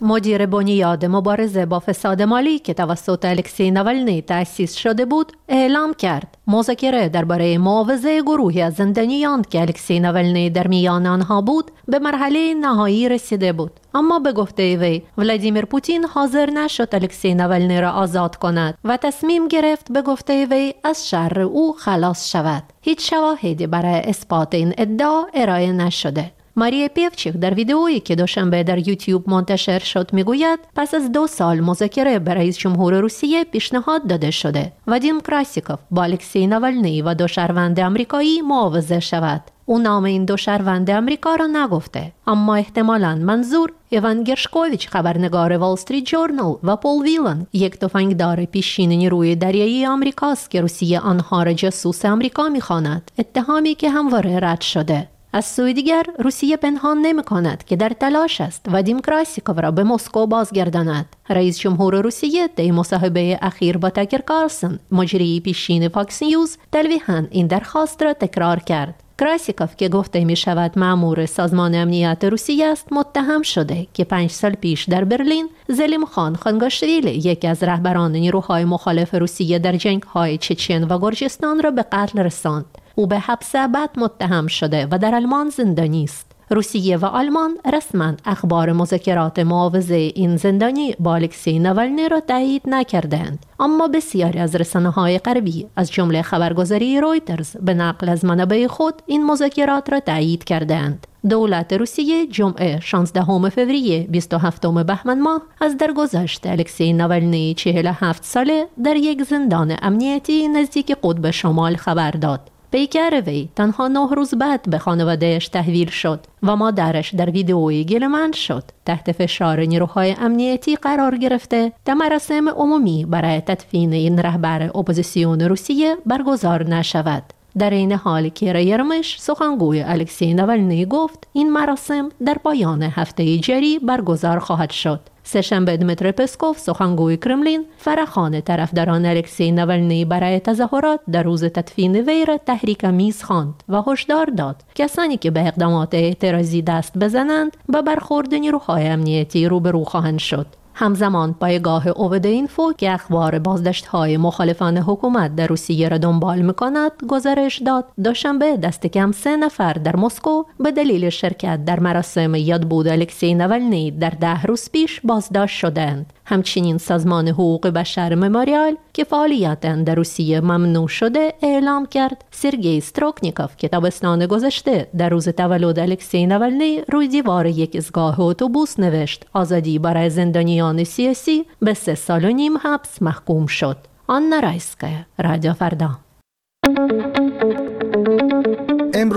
مدیر 0.00 0.46
بنیاد 0.46 1.04
مبارزه 1.04 1.66
با 1.66 1.80
فساد 1.80 2.22
مالی 2.22 2.58
که 2.58 2.74
توسط 2.74 3.24
الکسی 3.24 3.70
نوالنی 3.70 4.22
تأسیس 4.22 4.74
شده 4.74 5.04
بود 5.04 5.32
اعلام 5.48 5.94
کرد 5.94 6.38
مذاکره 6.46 7.08
درباره 7.08 7.58
معاوضه 7.58 8.22
گروهی 8.22 8.62
از 8.62 8.74
زندانیان 8.74 9.42
که 9.42 9.60
الکسی 9.60 10.00
نوالنی 10.00 10.50
در 10.50 10.66
میان 10.66 11.06
آنها 11.06 11.40
بود 11.40 11.70
به 11.88 11.98
مرحله 11.98 12.54
نهایی 12.54 13.08
رسیده 13.08 13.52
بود 13.52 13.70
اما 13.94 14.18
به 14.18 14.32
گفته 14.32 14.76
وی 14.76 15.02
ولادیمیر 15.18 15.64
پوتین 15.64 16.04
حاضر 16.04 16.50
نشد 16.50 16.88
الکسی 16.92 17.34
نوالنی 17.34 17.80
را 17.80 17.90
آزاد 17.90 18.36
کند 18.36 18.78
و 18.84 18.96
تصمیم 18.96 19.48
گرفت 19.48 19.92
به 19.92 20.02
گفته 20.02 20.46
وی 20.46 20.74
از 20.84 21.08
شر 21.08 21.40
او 21.40 21.72
خلاص 21.72 22.30
شود 22.32 22.62
هیچ 22.82 23.10
شواهدی 23.10 23.66
برای 23.66 24.00
اثبات 24.00 24.54
این 24.54 24.74
ادعا 24.78 25.24
ارائه 25.34 25.72
نشده 25.72 26.32
ماریا 26.58 26.88
پیوچیک 26.88 27.32
در 27.32 27.54
ویدئویی 27.54 28.00
که 28.00 28.14
دوشنبه 28.14 28.62
در 28.62 28.88
یوتیوب 28.88 29.30
منتشر 29.30 29.78
شد 29.78 30.12
می‌گوید 30.12 30.58
پس 30.76 30.94
از 30.94 31.12
دو 31.12 31.26
سال 31.26 31.60
مذاکره 31.60 32.18
به 32.18 32.34
رئیس 32.34 32.58
جمهور 32.58 33.00
روسیه 33.00 33.44
پیشنهاد 33.44 34.06
داده 34.06 34.30
شده 34.30 34.72
و 34.86 34.98
دیم 34.98 35.20
کراسیکوف 35.20 35.78
با 35.90 36.02
الکسی 36.02 36.46
ناولنی 36.46 37.02
و 37.02 37.14
دو 37.14 37.26
شهروند 37.26 37.80
آمریکایی 37.80 38.42
معاوضه 38.42 39.00
شود 39.00 39.42
او 39.66 39.78
نام 39.78 40.04
این 40.04 40.24
دو 40.24 40.36
شهروند 40.36 40.90
آمریکا 40.90 41.34
را 41.34 41.46
نگفته 41.46 42.12
اما 42.26 42.54
احتمالا 42.54 43.14
منظور 43.14 43.72
ایوان 43.88 44.24
گرشکوویچ 44.24 44.88
خبرنگار 44.88 45.52
وال 45.52 45.72
استریت 45.72 46.04
جورنال 46.04 46.56
و 46.62 46.76
پول 46.76 47.02
ویلن 47.02 47.46
یک 47.52 47.78
تفنگدار 47.78 48.44
پیشین 48.44 48.88
نیروی 48.88 49.36
دریایی 49.36 49.86
آمریکاست 49.86 50.50
که 50.50 50.60
روسیه 50.60 51.00
آنها 51.00 51.42
را 51.42 51.52
جاسوس 51.52 52.04
آمریکا 52.04 52.48
می‌خواند 52.48 53.10
اتهامی 53.18 53.74
که 53.74 53.90
همواره 53.90 54.40
رد 54.42 54.60
شده 54.60 55.08
از 55.36 55.44
سوی 55.44 55.74
دیگر 55.74 56.02
روسیه 56.18 56.56
پنهان 56.56 56.98
نمی 56.98 57.22
کند 57.22 57.64
که 57.64 57.76
در 57.76 57.92
تلاش 58.00 58.40
است 58.40 58.66
و 58.72 58.82
کراسیکوف 58.82 59.58
را 59.58 59.70
به 59.70 59.84
مسکو 59.84 60.26
بازگرداند. 60.26 61.16
رئیس 61.28 61.58
جمهور 61.58 62.00
روسیه 62.00 62.48
در 62.56 62.70
مصاحبه 62.70 63.38
اخیر 63.42 63.76
با 63.76 63.90
تاکر 63.90 64.18
کارلسن 64.18 64.78
مجری 64.92 65.40
پیشین 65.40 65.88
فاکس 65.88 66.22
نیوز 66.22 66.58
تلویحا 66.72 67.24
این 67.30 67.46
درخواست 67.46 68.02
را 68.02 68.12
تکرار 68.12 68.58
کرد. 68.58 69.02
کراسیکوف 69.18 69.76
که 69.76 69.88
گفته 69.88 70.24
می 70.24 70.36
شود 70.36 70.78
مأمور 70.78 71.26
سازمان 71.26 71.74
امنیت 71.74 72.24
روسیه 72.24 72.66
است 72.66 72.92
متهم 72.92 73.42
شده 73.42 73.86
که 73.94 74.04
پنج 74.04 74.30
سال 74.30 74.52
پیش 74.52 74.84
در 74.84 75.04
برلین 75.04 75.48
زلیم 75.68 76.04
خان 76.04 76.36
خانگوشویلی 76.36 77.10
یکی 77.10 77.48
از 77.48 77.62
رهبران 77.62 78.12
نیروهای 78.12 78.64
مخالف 78.64 79.14
روسیه 79.14 79.58
در 79.58 79.76
جنگ 79.76 80.02
های 80.02 80.38
چچن 80.38 80.84
و 80.84 80.98
گرجستان 80.98 81.62
را 81.62 81.70
به 81.70 81.82
قتل 81.82 82.18
رساند. 82.18 82.85
او 82.98 83.06
به 83.06 83.18
حبس 83.18 83.54
ابد 83.54 83.90
متهم 83.96 84.46
شده 84.46 84.88
و 84.90 84.98
در 84.98 85.14
آلمان 85.14 85.48
زندانی 85.48 86.04
است. 86.04 86.26
روسیه 86.50 86.96
و 86.96 87.04
آلمان 87.04 87.58
رسما 87.72 88.12
اخبار 88.24 88.72
مذاکرات 88.72 89.38
معاوضه 89.38 89.94
این 89.94 90.36
زندانی 90.36 90.94
با 90.98 91.14
الکسی 91.14 91.58
نوالنی 91.58 92.08
را 92.08 92.20
تایید 92.20 92.62
نکردند. 92.66 93.46
اما 93.60 93.88
بسیاری 93.88 94.38
از 94.38 94.56
رسانه 94.56 94.90
های 94.90 95.18
غربی 95.18 95.66
از 95.76 95.92
جمله 95.92 96.22
خبرگزاری 96.22 97.00
رویترز 97.00 97.56
به 97.56 97.74
نقل 97.74 98.08
از 98.08 98.24
منابع 98.24 98.66
خود 98.66 98.94
این 99.06 99.26
مذاکرات 99.26 99.92
را 99.92 100.00
تایید 100.00 100.44
کردند. 100.44 101.06
دولت 101.28 101.72
روسیه 101.72 102.26
جمعه 102.26 102.80
16 102.80 103.48
فوریه 103.50 104.06
27 104.10 104.66
بهمن 104.66 105.20
ماه 105.20 105.42
از 105.60 105.76
درگذشت 105.76 106.46
الکسی 106.46 106.92
نوالنی 106.92 107.54
47 107.54 108.24
ساله 108.24 108.66
در 108.84 108.96
یک 108.96 109.22
زندان 109.22 109.76
امنیتی 109.82 110.48
نزدیک 110.48 110.96
قطب 111.02 111.30
شمال 111.30 111.76
خبر 111.76 112.10
داد. 112.10 112.50
پیکر 112.70 113.22
وی 113.26 113.48
تنها 113.56 113.88
نه 113.88 114.14
روز 114.14 114.34
بعد 114.34 114.70
به 114.70 114.78
خانوادهش 114.78 115.48
تحویل 115.48 115.90
شد 115.90 116.20
و 116.42 116.56
مادرش 116.56 117.14
در 117.14 117.30
ویدئویی 117.30 117.84
گله‌مند 117.84 118.34
شد 118.34 118.62
تحت 118.86 119.12
فشار 119.12 119.60
نیروهای 119.60 120.16
امنیتی 120.20 120.76
قرار 120.76 121.16
گرفته 121.16 121.72
در 121.84 121.94
مراسم 121.94 122.48
عمومی 122.48 123.04
برای 123.04 123.40
تدفین 123.40 123.92
این 123.92 124.18
رهبر 124.18 124.62
اپوزیسیون 124.62 125.40
روسیه 125.40 125.96
برگزار 126.06 126.64
نشود. 126.64 127.22
در 127.58 127.70
این 127.70 127.92
حال 127.92 128.28
که 128.28 128.58
یرمش 128.58 129.20
سخنگوی 129.20 129.82
الکسی 129.82 130.34
نوالنی 130.34 130.86
گفت 130.86 131.28
این 131.32 131.52
مراسم 131.52 132.08
در 132.26 132.34
پایان 132.34 132.82
هفته 132.82 133.38
جری 133.38 133.78
برگزار 133.78 134.38
خواهد 134.38 134.70
شد. 134.70 135.00
سهشنبه 135.26 135.76
دمتر 135.76 136.10
پسکوف 136.10 136.58
سخنگوی 136.58 137.16
کرملین 137.16 137.64
فرخان 137.78 138.40
طرفداران 138.40 139.06
الکسی 139.06 139.52
نوالنی 139.52 140.04
برای 140.04 140.40
تظاهرات 140.40 141.00
در 141.12 141.22
روز 141.22 141.44
تدفین 141.44 141.96
وی 141.96 142.24
را 142.24 142.38
تحریک 142.38 142.84
میز 142.84 143.22
خواند 143.22 143.54
و 143.68 143.82
هشدار 143.86 144.26
داد 144.26 144.62
کسانی 144.74 145.16
که 145.16 145.30
به 145.30 145.46
اقدامات 145.46 145.94
اعتراضی 145.94 146.62
دست 146.62 146.98
بزنند 146.98 147.56
به 147.68 147.82
برخورد 147.82 148.34
نیروهای 148.34 148.86
امنیتی 148.86 149.48
روبرو 149.48 149.84
خواهند 149.84 150.18
شد 150.18 150.46
همزمان 150.78 151.34
پایگاه 151.34 151.88
اوود 151.88 152.26
اینفو 152.26 152.72
که 152.72 152.92
اخبار 152.92 153.38
بازداشت 153.38 153.86
های 153.86 154.16
مخالفان 154.16 154.78
حکومت 154.78 155.36
در 155.36 155.46
روسیه 155.46 155.88
را 155.88 155.98
دنبال 155.98 156.42
می‌کند 156.42 156.92
گزارش 157.08 157.62
داد. 157.62 157.84
دوشنبه 158.04 158.56
دست 158.56 158.86
کم 158.86 159.12
سه 159.12 159.36
نفر 159.36 159.72
در 159.72 159.96
مسکو 159.96 160.44
به 160.60 160.70
دلیل 160.70 161.10
شرکت 161.10 161.64
در 161.64 161.80
مراسم 161.80 162.34
یادبود 162.34 162.88
الکسی 162.88 163.34
نوالنی 163.34 163.90
در 163.90 164.10
ده 164.10 164.42
روز 164.42 164.70
پیش 164.70 165.00
بازداشت 165.04 165.58
شدند. 165.58 166.12
همچنین 166.28 166.78
سازمان 166.78 167.28
حقوق 167.28 167.66
بشر 167.66 168.14
مموریال 168.14 168.76
که 168.92 169.04
فعالیت 169.04 169.60
در 169.60 169.94
روسیه 169.94 170.40
ممنوع 170.40 170.88
شده 170.88 171.34
اعلام 171.42 171.86
کرد. 171.86 172.24
سرگی 172.30 172.80
ستروکنیکوف 172.80 173.56
که 173.56 173.68
تابستان 173.68 174.26
گذشته 174.26 174.88
در 174.98 175.08
روز 175.08 175.28
تولد 175.28 175.78
الکسی 175.78 176.26
نوالنی 176.26 176.80
روی 176.92 177.08
دیوار 177.08 177.46
یک 177.46 177.70
ایستگاه 177.74 178.20
اتوبوس 178.20 178.80
نوشت. 178.80 179.26
آزادی 179.32 179.78
برای 179.78 180.10
زندانیان 180.10 180.84
سیاسی 180.84 181.44
به 181.60 181.74
سه 181.74 181.94
سال 181.94 182.24
و 182.24 182.28
نیم 182.28 182.58
حبس 182.58 183.02
محکوم 183.02 183.46
شد. 183.46 183.76
آن 184.06 184.42
رایسکه 184.42 185.06
رادیو 185.18 185.52
فردا. 185.52 185.90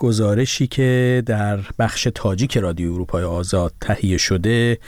گزارشی 0.00 0.66
که 0.66 1.22
در 1.26 1.60
بخش 1.78 2.08
تاجیک 2.14 2.58
رادیو 2.58 2.92
اروپای 2.92 3.24
آزاد 3.24 3.72
تهیه 3.80 4.16
شده 4.16 4.78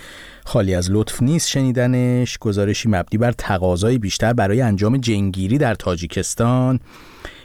خالی 0.44 0.74
از 0.74 0.90
لطف 0.90 1.22
نیست 1.22 1.48
شنیدنش. 1.48 2.38
گزارشی 2.38 2.88
مبنی 2.88 3.18
بر 3.18 3.32
تقاضای 3.32 3.98
بیشتر 3.98 4.32
برای 4.32 4.60
انجام 4.60 4.96
جنگیری 4.96 5.58
در 5.58 5.74
تاجیکستان. 5.74 6.80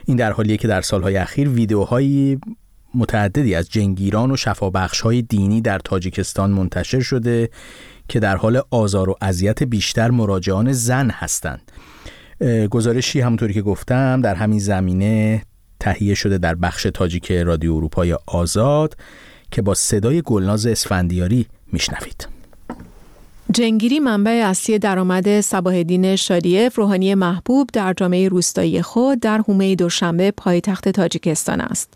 این 0.04 0.16
در 0.16 0.32
حالیه 0.32 0.56
که 0.56 0.68
در 0.68 0.80
سالهای 0.80 1.16
اخیر 1.16 1.48
ویدیوهایی 1.48 2.40
متعددی 2.94 3.54
از 3.54 3.70
جنگیران 3.70 4.30
و 4.30 4.36
شفابخش 4.36 5.00
های 5.00 5.22
دینی 5.22 5.60
در 5.60 5.78
تاجیکستان 5.78 6.50
منتشر 6.50 7.00
شده 7.00 7.50
که 8.08 8.20
در 8.20 8.36
حال 8.36 8.62
آزار 8.70 9.10
و 9.10 9.16
اذیت 9.20 9.62
بیشتر 9.62 10.10
مراجعان 10.10 10.72
زن 10.72 11.10
هستند. 11.10 11.72
گزارشی 12.70 13.20
همونطوری 13.20 13.54
که 13.54 13.62
گفتم 13.62 14.20
در 14.20 14.34
همین 14.34 14.58
زمینه 14.58 15.42
تهیه 15.80 16.14
شده 16.14 16.38
در 16.38 16.54
بخش 16.54 16.86
تاجیک 16.94 17.32
رادیو 17.32 17.74
اروپای 17.74 18.18
آزاد 18.26 18.96
که 19.50 19.62
با 19.62 19.74
صدای 19.74 20.22
گلناز 20.22 20.66
اسفندیاری 20.66 21.46
میشنوید 21.72 22.28
جنگیری 23.52 24.00
منبع 24.00 24.30
اصلی 24.30 24.78
درآمد 24.78 25.40
صباح 25.40 26.16
شادیف 26.16 26.78
روحانی 26.78 27.14
محبوب 27.14 27.70
در 27.72 27.92
جامعه 27.92 28.28
روستایی 28.28 28.82
خود 28.82 29.20
در 29.20 29.38
حومه 29.38 29.74
دوشنبه 29.74 30.30
پایتخت 30.30 30.88
تاجیکستان 30.88 31.60
است. 31.60 31.94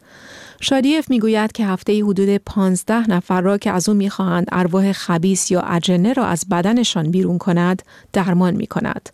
شادیف 0.60 1.10
می‌گوید 1.10 1.52
که 1.52 1.66
هفته 1.66 2.04
حدود 2.04 2.36
15 2.36 3.10
نفر 3.10 3.40
را 3.40 3.58
که 3.58 3.70
از 3.70 3.88
او 3.88 3.94
می‌خواهند 3.94 4.46
ارواح 4.52 4.92
خبیس 4.92 5.50
یا 5.50 5.60
اجنه 5.60 6.12
را 6.12 6.24
از 6.24 6.44
بدنشان 6.50 7.10
بیرون 7.10 7.38
کند 7.38 7.82
درمان 8.12 8.54
می 8.54 8.66
کند. 8.66 9.08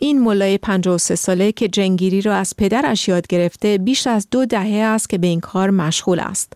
این 0.00 0.20
ملای 0.20 0.58
53 0.58 1.14
ساله 1.14 1.52
که 1.52 1.68
جنگیری 1.68 2.20
را 2.20 2.34
از 2.34 2.54
پدرش 2.58 3.08
یاد 3.08 3.26
گرفته 3.26 3.78
بیش 3.78 4.06
از 4.06 4.28
دو 4.30 4.46
دهه 4.46 4.84
است 4.84 5.08
که 5.08 5.18
به 5.18 5.26
این 5.26 5.40
کار 5.40 5.70
مشغول 5.70 6.20
است. 6.20 6.52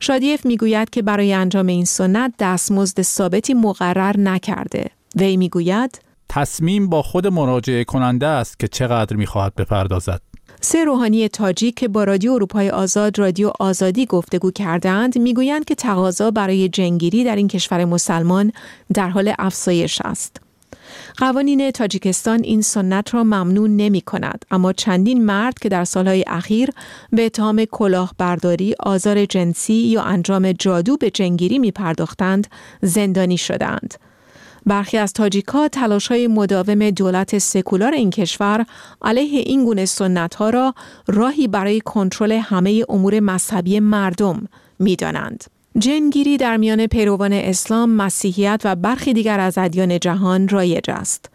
شادیف 0.00 0.46
می‌گوید 0.46 0.90
که 0.90 1.02
برای 1.02 1.32
انجام 1.32 1.66
این 1.66 1.84
سنت 1.84 2.34
دستمزد 2.38 3.02
ثابتی 3.02 3.54
مقرر 3.54 4.16
نکرده. 4.18 4.90
وی 5.16 5.36
می‌گوید 5.36 6.00
تصمیم 6.28 6.88
با 6.88 7.02
خود 7.02 7.26
مراجعه 7.26 7.84
کننده 7.84 8.26
است 8.26 8.58
که 8.58 8.68
چقدر 8.68 9.16
می‌خواهد 9.16 9.54
بپردازد. 9.54 10.20
سه 10.60 10.84
روحانی 10.84 11.28
تاجیک 11.28 11.74
که 11.74 11.88
با 11.88 12.04
رادیو 12.04 12.32
اروپای 12.32 12.70
آزاد 12.70 13.18
رادیو 13.18 13.52
آزادی 13.60 14.06
گفتگو 14.06 14.50
کردند 14.50 15.18
می‌گویند 15.18 15.64
که 15.64 15.74
تقاضا 15.74 16.30
برای 16.30 16.68
جنگیری 16.68 17.24
در 17.24 17.36
این 17.36 17.48
کشور 17.48 17.84
مسلمان 17.84 18.52
در 18.94 19.08
حال 19.08 19.34
افزایش 19.38 20.00
است. 20.04 20.49
قوانین 21.16 21.70
تاجیکستان 21.70 22.40
این 22.42 22.62
سنت 22.62 23.14
را 23.14 23.24
ممنون 23.24 23.76
نمی 23.76 24.00
کند 24.00 24.44
اما 24.50 24.72
چندین 24.72 25.24
مرد 25.24 25.58
که 25.58 25.68
در 25.68 25.84
سالهای 25.84 26.24
اخیر 26.26 26.70
به 27.12 27.26
اتهام 27.26 27.64
کلاهبرداری، 27.64 28.74
آزار 28.80 29.24
جنسی 29.24 29.74
یا 29.74 30.02
انجام 30.02 30.52
جادو 30.52 30.96
به 30.96 31.10
جنگیری 31.10 31.58
می 31.58 31.70
پرداختند 31.70 32.46
زندانی 32.82 33.36
شدند. 33.38 33.94
برخی 34.66 34.98
از 34.98 35.12
تاجیکا 35.12 35.68
تلاش 35.68 36.08
های 36.08 36.26
مداوم 36.26 36.90
دولت 36.90 37.38
سکولار 37.38 37.92
این 37.92 38.10
کشور 38.10 38.66
علیه 39.02 39.40
این 39.40 39.64
گونه 39.64 39.84
سنت 39.84 40.34
ها 40.34 40.50
را 40.50 40.74
راهی 41.08 41.48
برای 41.48 41.80
کنترل 41.80 42.32
همه 42.32 42.84
امور 42.88 43.20
مذهبی 43.20 43.80
مردم 43.80 44.48
می 44.78 44.96
دانند. 44.96 45.44
جنگیری 45.78 46.36
در 46.36 46.56
میان 46.56 46.86
پیروان 46.86 47.32
اسلام، 47.32 47.90
مسیحیت 47.90 48.60
و 48.64 48.76
برخی 48.76 49.12
دیگر 49.12 49.40
از 49.40 49.58
ادیان 49.58 49.98
جهان 49.98 50.48
رایج 50.48 50.90
است. 50.90 51.30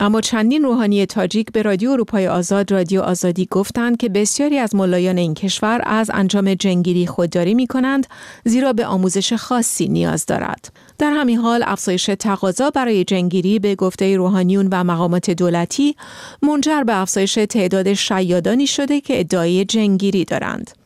اما 0.00 0.20
چندین 0.20 0.62
روحانی 0.62 1.06
تاجیک 1.06 1.52
به 1.52 1.62
رادیو 1.62 1.90
اروپای 1.90 2.28
آزاد 2.28 2.72
رادیو 2.72 3.00
آزادی 3.00 3.48
گفتند 3.50 3.96
که 3.96 4.08
بسیاری 4.08 4.58
از 4.58 4.74
ملایان 4.74 5.18
این 5.18 5.34
کشور 5.34 5.80
از 5.84 6.10
انجام 6.14 6.54
جنگیری 6.54 7.06
خودداری 7.06 7.54
می 7.54 7.66
کنند 7.66 8.06
زیرا 8.44 8.72
به 8.72 8.86
آموزش 8.86 9.32
خاصی 9.32 9.88
نیاز 9.88 10.26
دارد. 10.26 10.72
در 10.98 11.10
همین 11.10 11.38
حال 11.38 11.62
افزایش 11.66 12.10
تقاضا 12.18 12.70
برای 12.70 13.04
جنگیری 13.04 13.58
به 13.58 13.74
گفته 13.74 14.16
روحانیون 14.16 14.68
و 14.72 14.84
مقامات 14.84 15.30
دولتی 15.30 15.96
منجر 16.42 16.82
به 16.82 16.96
افزایش 16.96 17.34
تعداد 17.34 17.92
شیادانی 17.92 18.66
شده 18.66 19.00
که 19.00 19.20
ادعای 19.20 19.64
جنگیری 19.64 20.24
دارند. 20.24 20.81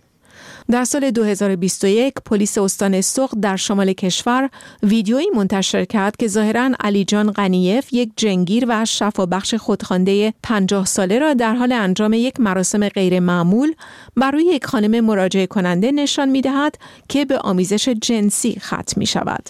در 0.71 0.85
سال 0.85 1.11
2021 1.11 2.15
پلیس 2.25 2.59
استان 2.59 3.01
سوق 3.01 3.35
در 3.43 3.57
شمال 3.57 3.93
کشور 3.93 4.51
ویدیویی 4.83 5.27
منتشر 5.35 5.85
کرد 5.85 6.17
که 6.17 6.29
ظاهرا 6.29 6.71
علی 6.81 7.05
جان 7.05 7.33
غنیف 7.33 7.93
یک 7.93 8.11
جنگیر 8.17 8.65
و 8.69 8.85
شفابخش 8.85 9.55
خودخوانده 9.55 10.35
50 10.43 10.87
ساله 10.87 11.19
را 11.19 11.35
در 11.35 11.55
حال 11.55 11.73
انجام 11.73 12.13
یک 12.13 12.41
مراسم 12.41 12.89
غیر 12.89 13.21
معمول 13.21 13.75
بر 14.17 14.31
روی 14.31 14.45
یک 14.45 14.67
خانم 14.67 15.05
مراجعه 15.05 15.47
کننده 15.47 15.93
نشان 15.93 16.29
می 16.29 16.41
دهد 16.41 16.79
که 17.09 17.25
به 17.25 17.39
آمیزش 17.39 17.89
جنسی 17.89 18.57
ختم 18.61 18.95
می 18.97 19.07
شود. 19.07 19.49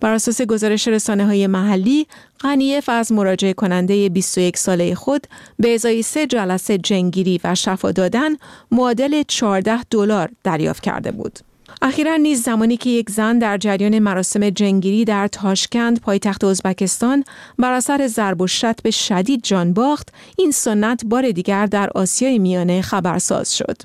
بر 0.00 0.12
اساس 0.12 0.42
گزارش 0.42 0.88
رسانه 0.88 1.26
های 1.26 1.46
محلی 1.46 2.06
غنیف 2.40 2.88
از 2.88 3.12
مراجعه 3.12 3.52
کننده 3.52 4.08
21 4.08 4.56
ساله 4.56 4.94
خود 4.94 5.26
به 5.58 5.74
ازای 5.74 6.02
سه 6.02 6.26
جلسه 6.26 6.78
جنگیری 6.78 7.40
و 7.44 7.54
شفا 7.54 7.92
دادن 7.92 8.30
معادل 8.70 9.22
14 9.22 9.82
دلار 9.90 10.28
دریافت 10.44 10.82
کرده 10.82 11.10
بود. 11.10 11.38
اخیرا 11.82 12.16
نیز 12.16 12.42
زمانی 12.42 12.76
که 12.76 12.90
یک 12.90 13.10
زن 13.10 13.38
در 13.38 13.58
جریان 13.58 13.98
مراسم 13.98 14.50
جنگیری 14.50 15.04
در 15.04 15.28
تاشکند 15.28 16.00
پایتخت 16.00 16.44
ازبکستان 16.44 17.24
بر 17.58 17.72
اثر 17.72 18.06
ضرب 18.06 18.40
و 18.40 18.46
شتم 18.46 18.90
شدید 18.90 19.42
جان 19.42 19.72
باخت 19.72 20.08
این 20.38 20.50
سنت 20.50 21.04
بار 21.04 21.30
دیگر 21.30 21.66
در 21.66 21.90
آسیای 21.94 22.38
میانه 22.38 22.82
خبرساز 22.82 23.56
شد 23.56 23.76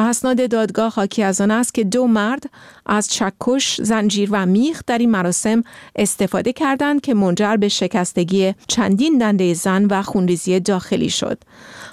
اسناد 0.00 0.50
دادگاه 0.50 0.92
حاکی 0.94 1.22
از 1.22 1.40
آن 1.40 1.50
است 1.50 1.74
که 1.74 1.84
دو 1.84 2.06
مرد 2.06 2.50
از 2.86 3.08
چکش، 3.08 3.80
زنجیر 3.80 4.28
و 4.32 4.46
میخ 4.46 4.82
در 4.86 4.98
این 4.98 5.10
مراسم 5.10 5.62
استفاده 5.96 6.52
کردند 6.52 7.00
که 7.00 7.14
منجر 7.14 7.56
به 7.56 7.68
شکستگی 7.68 8.54
چندین 8.68 9.18
دنده 9.18 9.54
زن 9.54 9.84
و 9.84 10.02
خونریزی 10.02 10.60
داخلی 10.60 11.10
شد. 11.10 11.42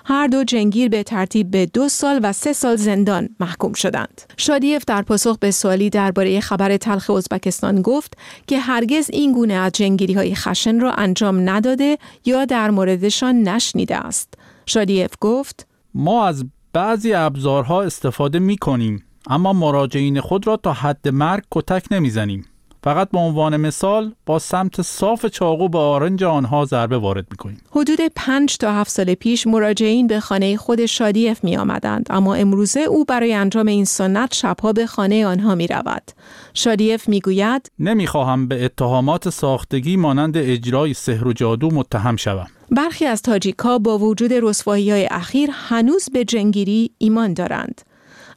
هر 0.06 0.28
دو 0.28 0.44
جنگیر 0.44 0.90
به 0.90 1.04
ترتیب 1.04 1.52
به 1.52 1.66
دو 1.66 1.90
سال 1.90 2.20
و 2.24 2.34
سه 2.34 2.54
سال 2.54 2.76
زندان 2.76 3.30
محکوم 3.40 3.74
شدند. 3.74 4.22
شادیف 4.38 4.84
در 4.88 5.02
پاسخ 5.02 5.38
به 5.38 5.52
سوالی 5.52 5.90
درباره 5.90 6.40
خبر 6.40 6.78
تلخ 6.78 7.10
ازبکستان 7.10 7.82
گفت 7.82 8.14
که 8.48 8.60
هرگز 8.60 9.10
این 9.10 9.32
گونه 9.32 9.54
از 9.54 9.72
جنگیری 9.72 10.14
های 10.14 10.36
خشن 10.36 10.80
را 10.80 10.92
انجام 10.92 11.50
نداده 11.50 11.98
یا 12.26 12.46
در 12.46 12.70
موردشان 12.70 13.44
نشنیده 13.44 13.96
است. 13.96 14.34
شادیف 14.66 15.12
گفت 15.22 15.68
ما 15.94 16.28
از 16.28 16.44
بعضی 16.74 17.14
ابزارها 17.14 17.84
استفاده 17.84 18.40
می 18.40 18.58
کنیم 18.58 19.04
اما 19.30 19.54
مراجعین 19.54 20.22
خود 20.22 20.48
را 20.48 20.58
تا 20.58 20.74
حد 20.74 21.08
مرگ 21.10 21.44
کتک 21.52 21.86
نمی‌زنیم. 21.92 22.46
فقط 22.84 23.12
به 23.12 23.18
عنوان 23.18 23.58
مثال 23.58 24.14
با 24.26 24.40
سمت 24.40 24.82
صاف 24.82 25.26
چاقو 25.26 25.70
به 25.70 25.78
آرنج 25.78 26.24
آنها 26.24 26.66
ضربه 26.66 26.98
وارد 26.98 27.28
می‌کنیم. 27.32 27.62
حدود 27.72 28.00
پنج 28.16 28.58
تا 28.58 28.74
هفت 28.74 28.92
سال 28.92 29.14
پیش 29.14 29.48
مراجعین 29.48 30.08
به 30.08 30.20
خانه 30.20 30.58
خود 30.58 30.86
شادیف 30.86 31.44
می 31.44 31.58
آمدند 31.58 32.08
اما 32.10 32.36
امروزه 32.36 32.80
او 32.80 33.06
برای 33.06 33.34
انجام 33.34 33.68
این 33.68 33.86
سنت 33.86 34.34
شبها 34.34 34.74
به 34.74 34.86
خانه 34.86 35.26
آنها 35.26 35.56
می 35.56 35.68
رود. 35.68 36.12
شادیف 36.58 37.10
می 37.10 37.20
گوید 37.20 37.72
نمی‌خواهم 37.80 38.48
به 38.48 38.66
اتهامات 38.66 39.30
ساختگی 39.30 39.98
مانند 39.98 40.38
اجرای 40.38 40.94
سحر 40.94 41.28
و 41.28 41.34
جادو 41.34 41.70
متهم 41.72 42.16
شوم. 42.16 42.48
برخی 42.72 43.06
از 43.06 43.22
تاجیکا 43.22 43.80
با 43.80 43.98
وجود 43.98 44.34
رسوایی 44.34 44.92
های 44.92 45.08
اخیر 45.12 45.50
هنوز 45.54 46.10
به 46.14 46.26
جنگیری 46.26 46.92
ایمان 46.98 47.34
دارند. 47.34 47.82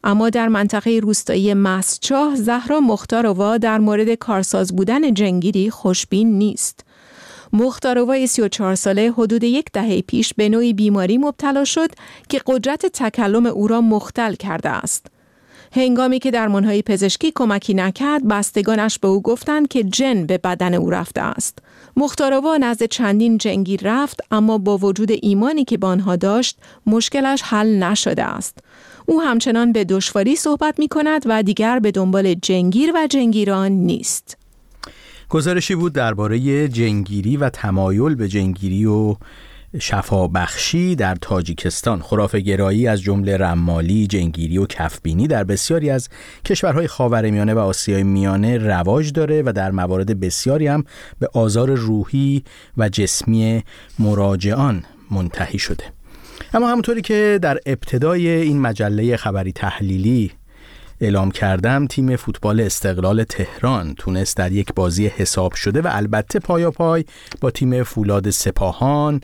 اما 0.05 0.31
در 0.31 0.49
منطقه 0.49 0.99
روستایی 1.03 1.55
مسچاه 1.55 2.37
زهرا 2.37 2.81
مختاروا 2.81 3.59
در 3.59 3.79
مورد 3.79 4.15
کارساز 4.15 4.77
بودن 4.77 5.15
جنگیری 5.15 5.71
خوشبین 5.71 6.39
نیست. 6.39 6.85
مختاروا 7.53 8.27
34 8.27 8.75
ساله 8.75 9.13
حدود 9.13 9.45
یک 9.45 9.67
دهه 9.73 10.01
پیش 10.01 10.35
به 10.35 10.49
نوعی 10.49 10.73
بیماری 10.73 11.19
مبتلا 11.19 11.65
شد 11.65 11.91
که 12.29 12.41
قدرت 12.47 12.87
تکلم 12.87 13.47
او 13.47 13.67
را 13.67 13.81
مختل 13.81 14.35
کرده 14.35 14.69
است. 14.69 15.07
هنگامی 15.73 16.19
که 16.19 16.31
در 16.31 16.49
منهای 16.49 16.83
پزشکی 16.83 17.33
کمکی 17.35 17.75
نکرد 17.75 18.29
بستگانش 18.29 18.99
به 18.99 19.09
او 19.09 19.23
گفتند 19.23 19.69
که 19.69 19.85
جن 19.85 20.27
به 20.27 20.39
بدن 20.39 20.75
او 20.75 20.91
رفته 20.91 21.21
است. 21.21 21.59
مختاروا 21.97 22.57
نزد 22.57 22.85
چندین 22.85 23.39
جنگیر 23.39 23.81
رفت 23.85 24.21
اما 24.31 24.59
با 24.59 24.79
وجود 24.79 25.11
ایمانی 25.23 25.65
که 25.65 25.79
به 25.79 25.87
آنها 25.87 26.17
داشت 26.17 26.59
مشکلش 26.87 27.43
حل 27.43 27.83
نشده 27.83 28.25
است. 28.25 28.59
او 29.07 29.23
همچنان 29.23 29.73
به 29.73 29.85
دشواری 29.85 30.37
صحبت 30.37 30.79
می 30.79 30.89
کند 30.89 31.23
و 31.27 31.43
دیگر 31.43 31.79
به 31.79 31.91
دنبال 31.91 32.35
جنگیر 32.35 32.93
و 32.95 33.07
جنگیران 33.07 33.73
نیست. 33.73 34.37
گزارشی 35.29 35.75
بود 35.75 35.93
درباره 35.93 36.69
جنگیری 36.69 37.37
و 37.37 37.51
تمایل 37.51 38.15
به 38.15 38.29
جنگیری 38.29 38.85
و 38.85 39.17
شفابخشی 39.79 40.95
در 40.95 41.15
تاجیکستان. 41.15 42.03
خرافه 42.03 42.41
گرایی 42.41 42.87
از 42.87 43.03
جمله 43.03 43.37
رمالی، 43.37 44.07
جنگیری 44.07 44.59
و 44.59 44.67
کفبینی 44.67 45.27
در 45.27 45.45
بسیاری 45.45 45.91
از 45.91 46.09
کشورهای 46.45 46.87
خاورمیانه 46.87 47.55
و 47.55 47.59
آسیای 47.59 48.03
میانه 48.03 48.59
رواج 48.59 49.13
داره 49.13 49.43
و 49.43 49.53
در 49.53 49.71
موارد 49.71 50.21
بسیاری 50.21 50.67
هم 50.67 50.85
به 51.19 51.29
آزار 51.35 51.75
روحی 51.75 52.45
و 52.77 52.89
جسمی 52.89 53.65
مراجعان 53.99 54.85
منتهی 55.11 55.59
شده. 55.59 55.85
اما 56.55 56.69
همونطوری 56.69 57.03
که 57.03 57.39
در 57.43 57.59
ابتدای 57.67 58.29
این 58.29 58.61
مجله 58.61 59.17
خبری 59.17 59.53
تحلیلی 59.53 60.33
اعلام 61.01 61.31
کردم 61.31 61.87
تیم 61.87 62.17
فوتبال 62.17 62.61
استقلال 62.61 63.25
تهران 63.25 63.95
تونست 63.95 64.37
در 64.37 64.53
یک 64.53 64.75
بازی 64.75 65.07
حساب 65.07 65.55
شده 65.55 65.81
و 65.81 65.89
البته 65.91 66.39
پایا 66.39 66.71
پای 66.71 67.05
با 67.41 67.51
تیم 67.51 67.83
فولاد 67.83 68.31
سپاهان 68.31 69.21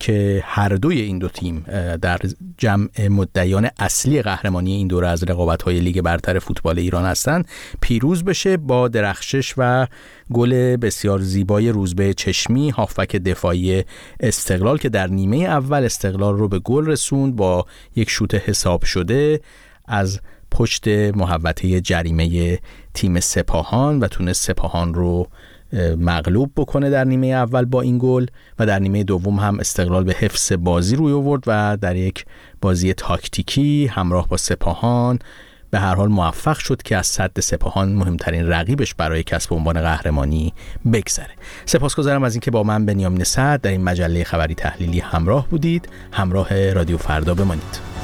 که 0.00 0.42
هر 0.46 0.68
دوی 0.68 1.00
این 1.00 1.18
دو 1.18 1.28
تیم 1.28 1.64
در 2.02 2.18
جمع 2.58 3.08
مدعیان 3.08 3.70
اصلی 3.78 4.22
قهرمانی 4.22 4.72
این 4.72 4.86
دوره 4.86 5.08
از 5.08 5.24
رقابت‌های 5.24 5.80
لیگ 5.80 6.00
برتر 6.00 6.38
فوتبال 6.38 6.78
ایران 6.78 7.04
هستند 7.04 7.48
پیروز 7.80 8.24
بشه 8.24 8.56
با 8.56 8.88
درخشش 8.88 9.54
و 9.56 9.86
گل 10.32 10.76
بسیار 10.76 11.18
زیبای 11.18 11.68
روزبه 11.68 12.14
چشمی 12.14 12.70
هافک 12.70 13.16
دفاعی 13.16 13.84
استقلال 14.20 14.78
که 14.78 14.88
در 14.88 15.06
نیمه 15.06 15.36
اول 15.36 15.84
استقلال 15.84 16.36
رو 16.36 16.48
به 16.48 16.58
گل 16.58 16.86
رسوند 16.86 17.36
با 17.36 17.66
یک 17.96 18.10
شوت 18.10 18.34
حساب 18.34 18.84
شده 18.84 19.40
از 19.86 20.20
پشت 20.50 20.88
محوطه 20.88 21.80
جریمه 21.80 22.58
تیم 22.94 23.20
سپاهان 23.20 24.00
و 24.00 24.06
تونست 24.08 24.44
سپاهان 24.46 24.94
رو 24.94 25.28
مغلوب 25.98 26.52
بکنه 26.56 26.90
در 26.90 27.04
نیمه 27.04 27.26
اول 27.26 27.64
با 27.64 27.80
این 27.80 27.98
گل 28.02 28.26
و 28.58 28.66
در 28.66 28.78
نیمه 28.78 29.04
دوم 29.04 29.38
هم 29.38 29.60
استقلال 29.60 30.04
به 30.04 30.12
حفظ 30.18 30.52
بازی 30.52 30.96
روی 30.96 31.12
آورد 31.12 31.44
و 31.46 31.76
در 31.80 31.96
یک 31.96 32.24
بازی 32.60 32.94
تاکتیکی 32.94 33.86
همراه 33.86 34.28
با 34.28 34.36
سپاهان 34.36 35.18
به 35.70 35.78
هر 35.78 35.94
حال 35.94 36.08
موفق 36.08 36.58
شد 36.58 36.82
که 36.82 36.96
از 36.96 37.06
صد 37.06 37.40
سپاهان 37.40 37.92
مهمترین 37.92 38.48
رقیبش 38.48 38.94
برای 38.94 39.22
کسب 39.22 39.54
عنوان 39.54 39.80
قهرمانی 39.80 40.54
بگذره. 40.92 41.34
سپاسگزارم 41.66 42.22
از 42.22 42.34
اینکه 42.34 42.50
با 42.50 42.62
من 42.62 42.86
بنیامین 42.86 43.24
صد 43.24 43.60
در 43.60 43.70
این 43.70 43.84
مجله 43.84 44.24
خبری 44.24 44.54
تحلیلی 44.54 45.00
همراه 45.00 45.48
بودید. 45.48 45.88
همراه 46.12 46.72
رادیو 46.72 46.96
فردا 46.96 47.34
بمانید. 47.34 47.99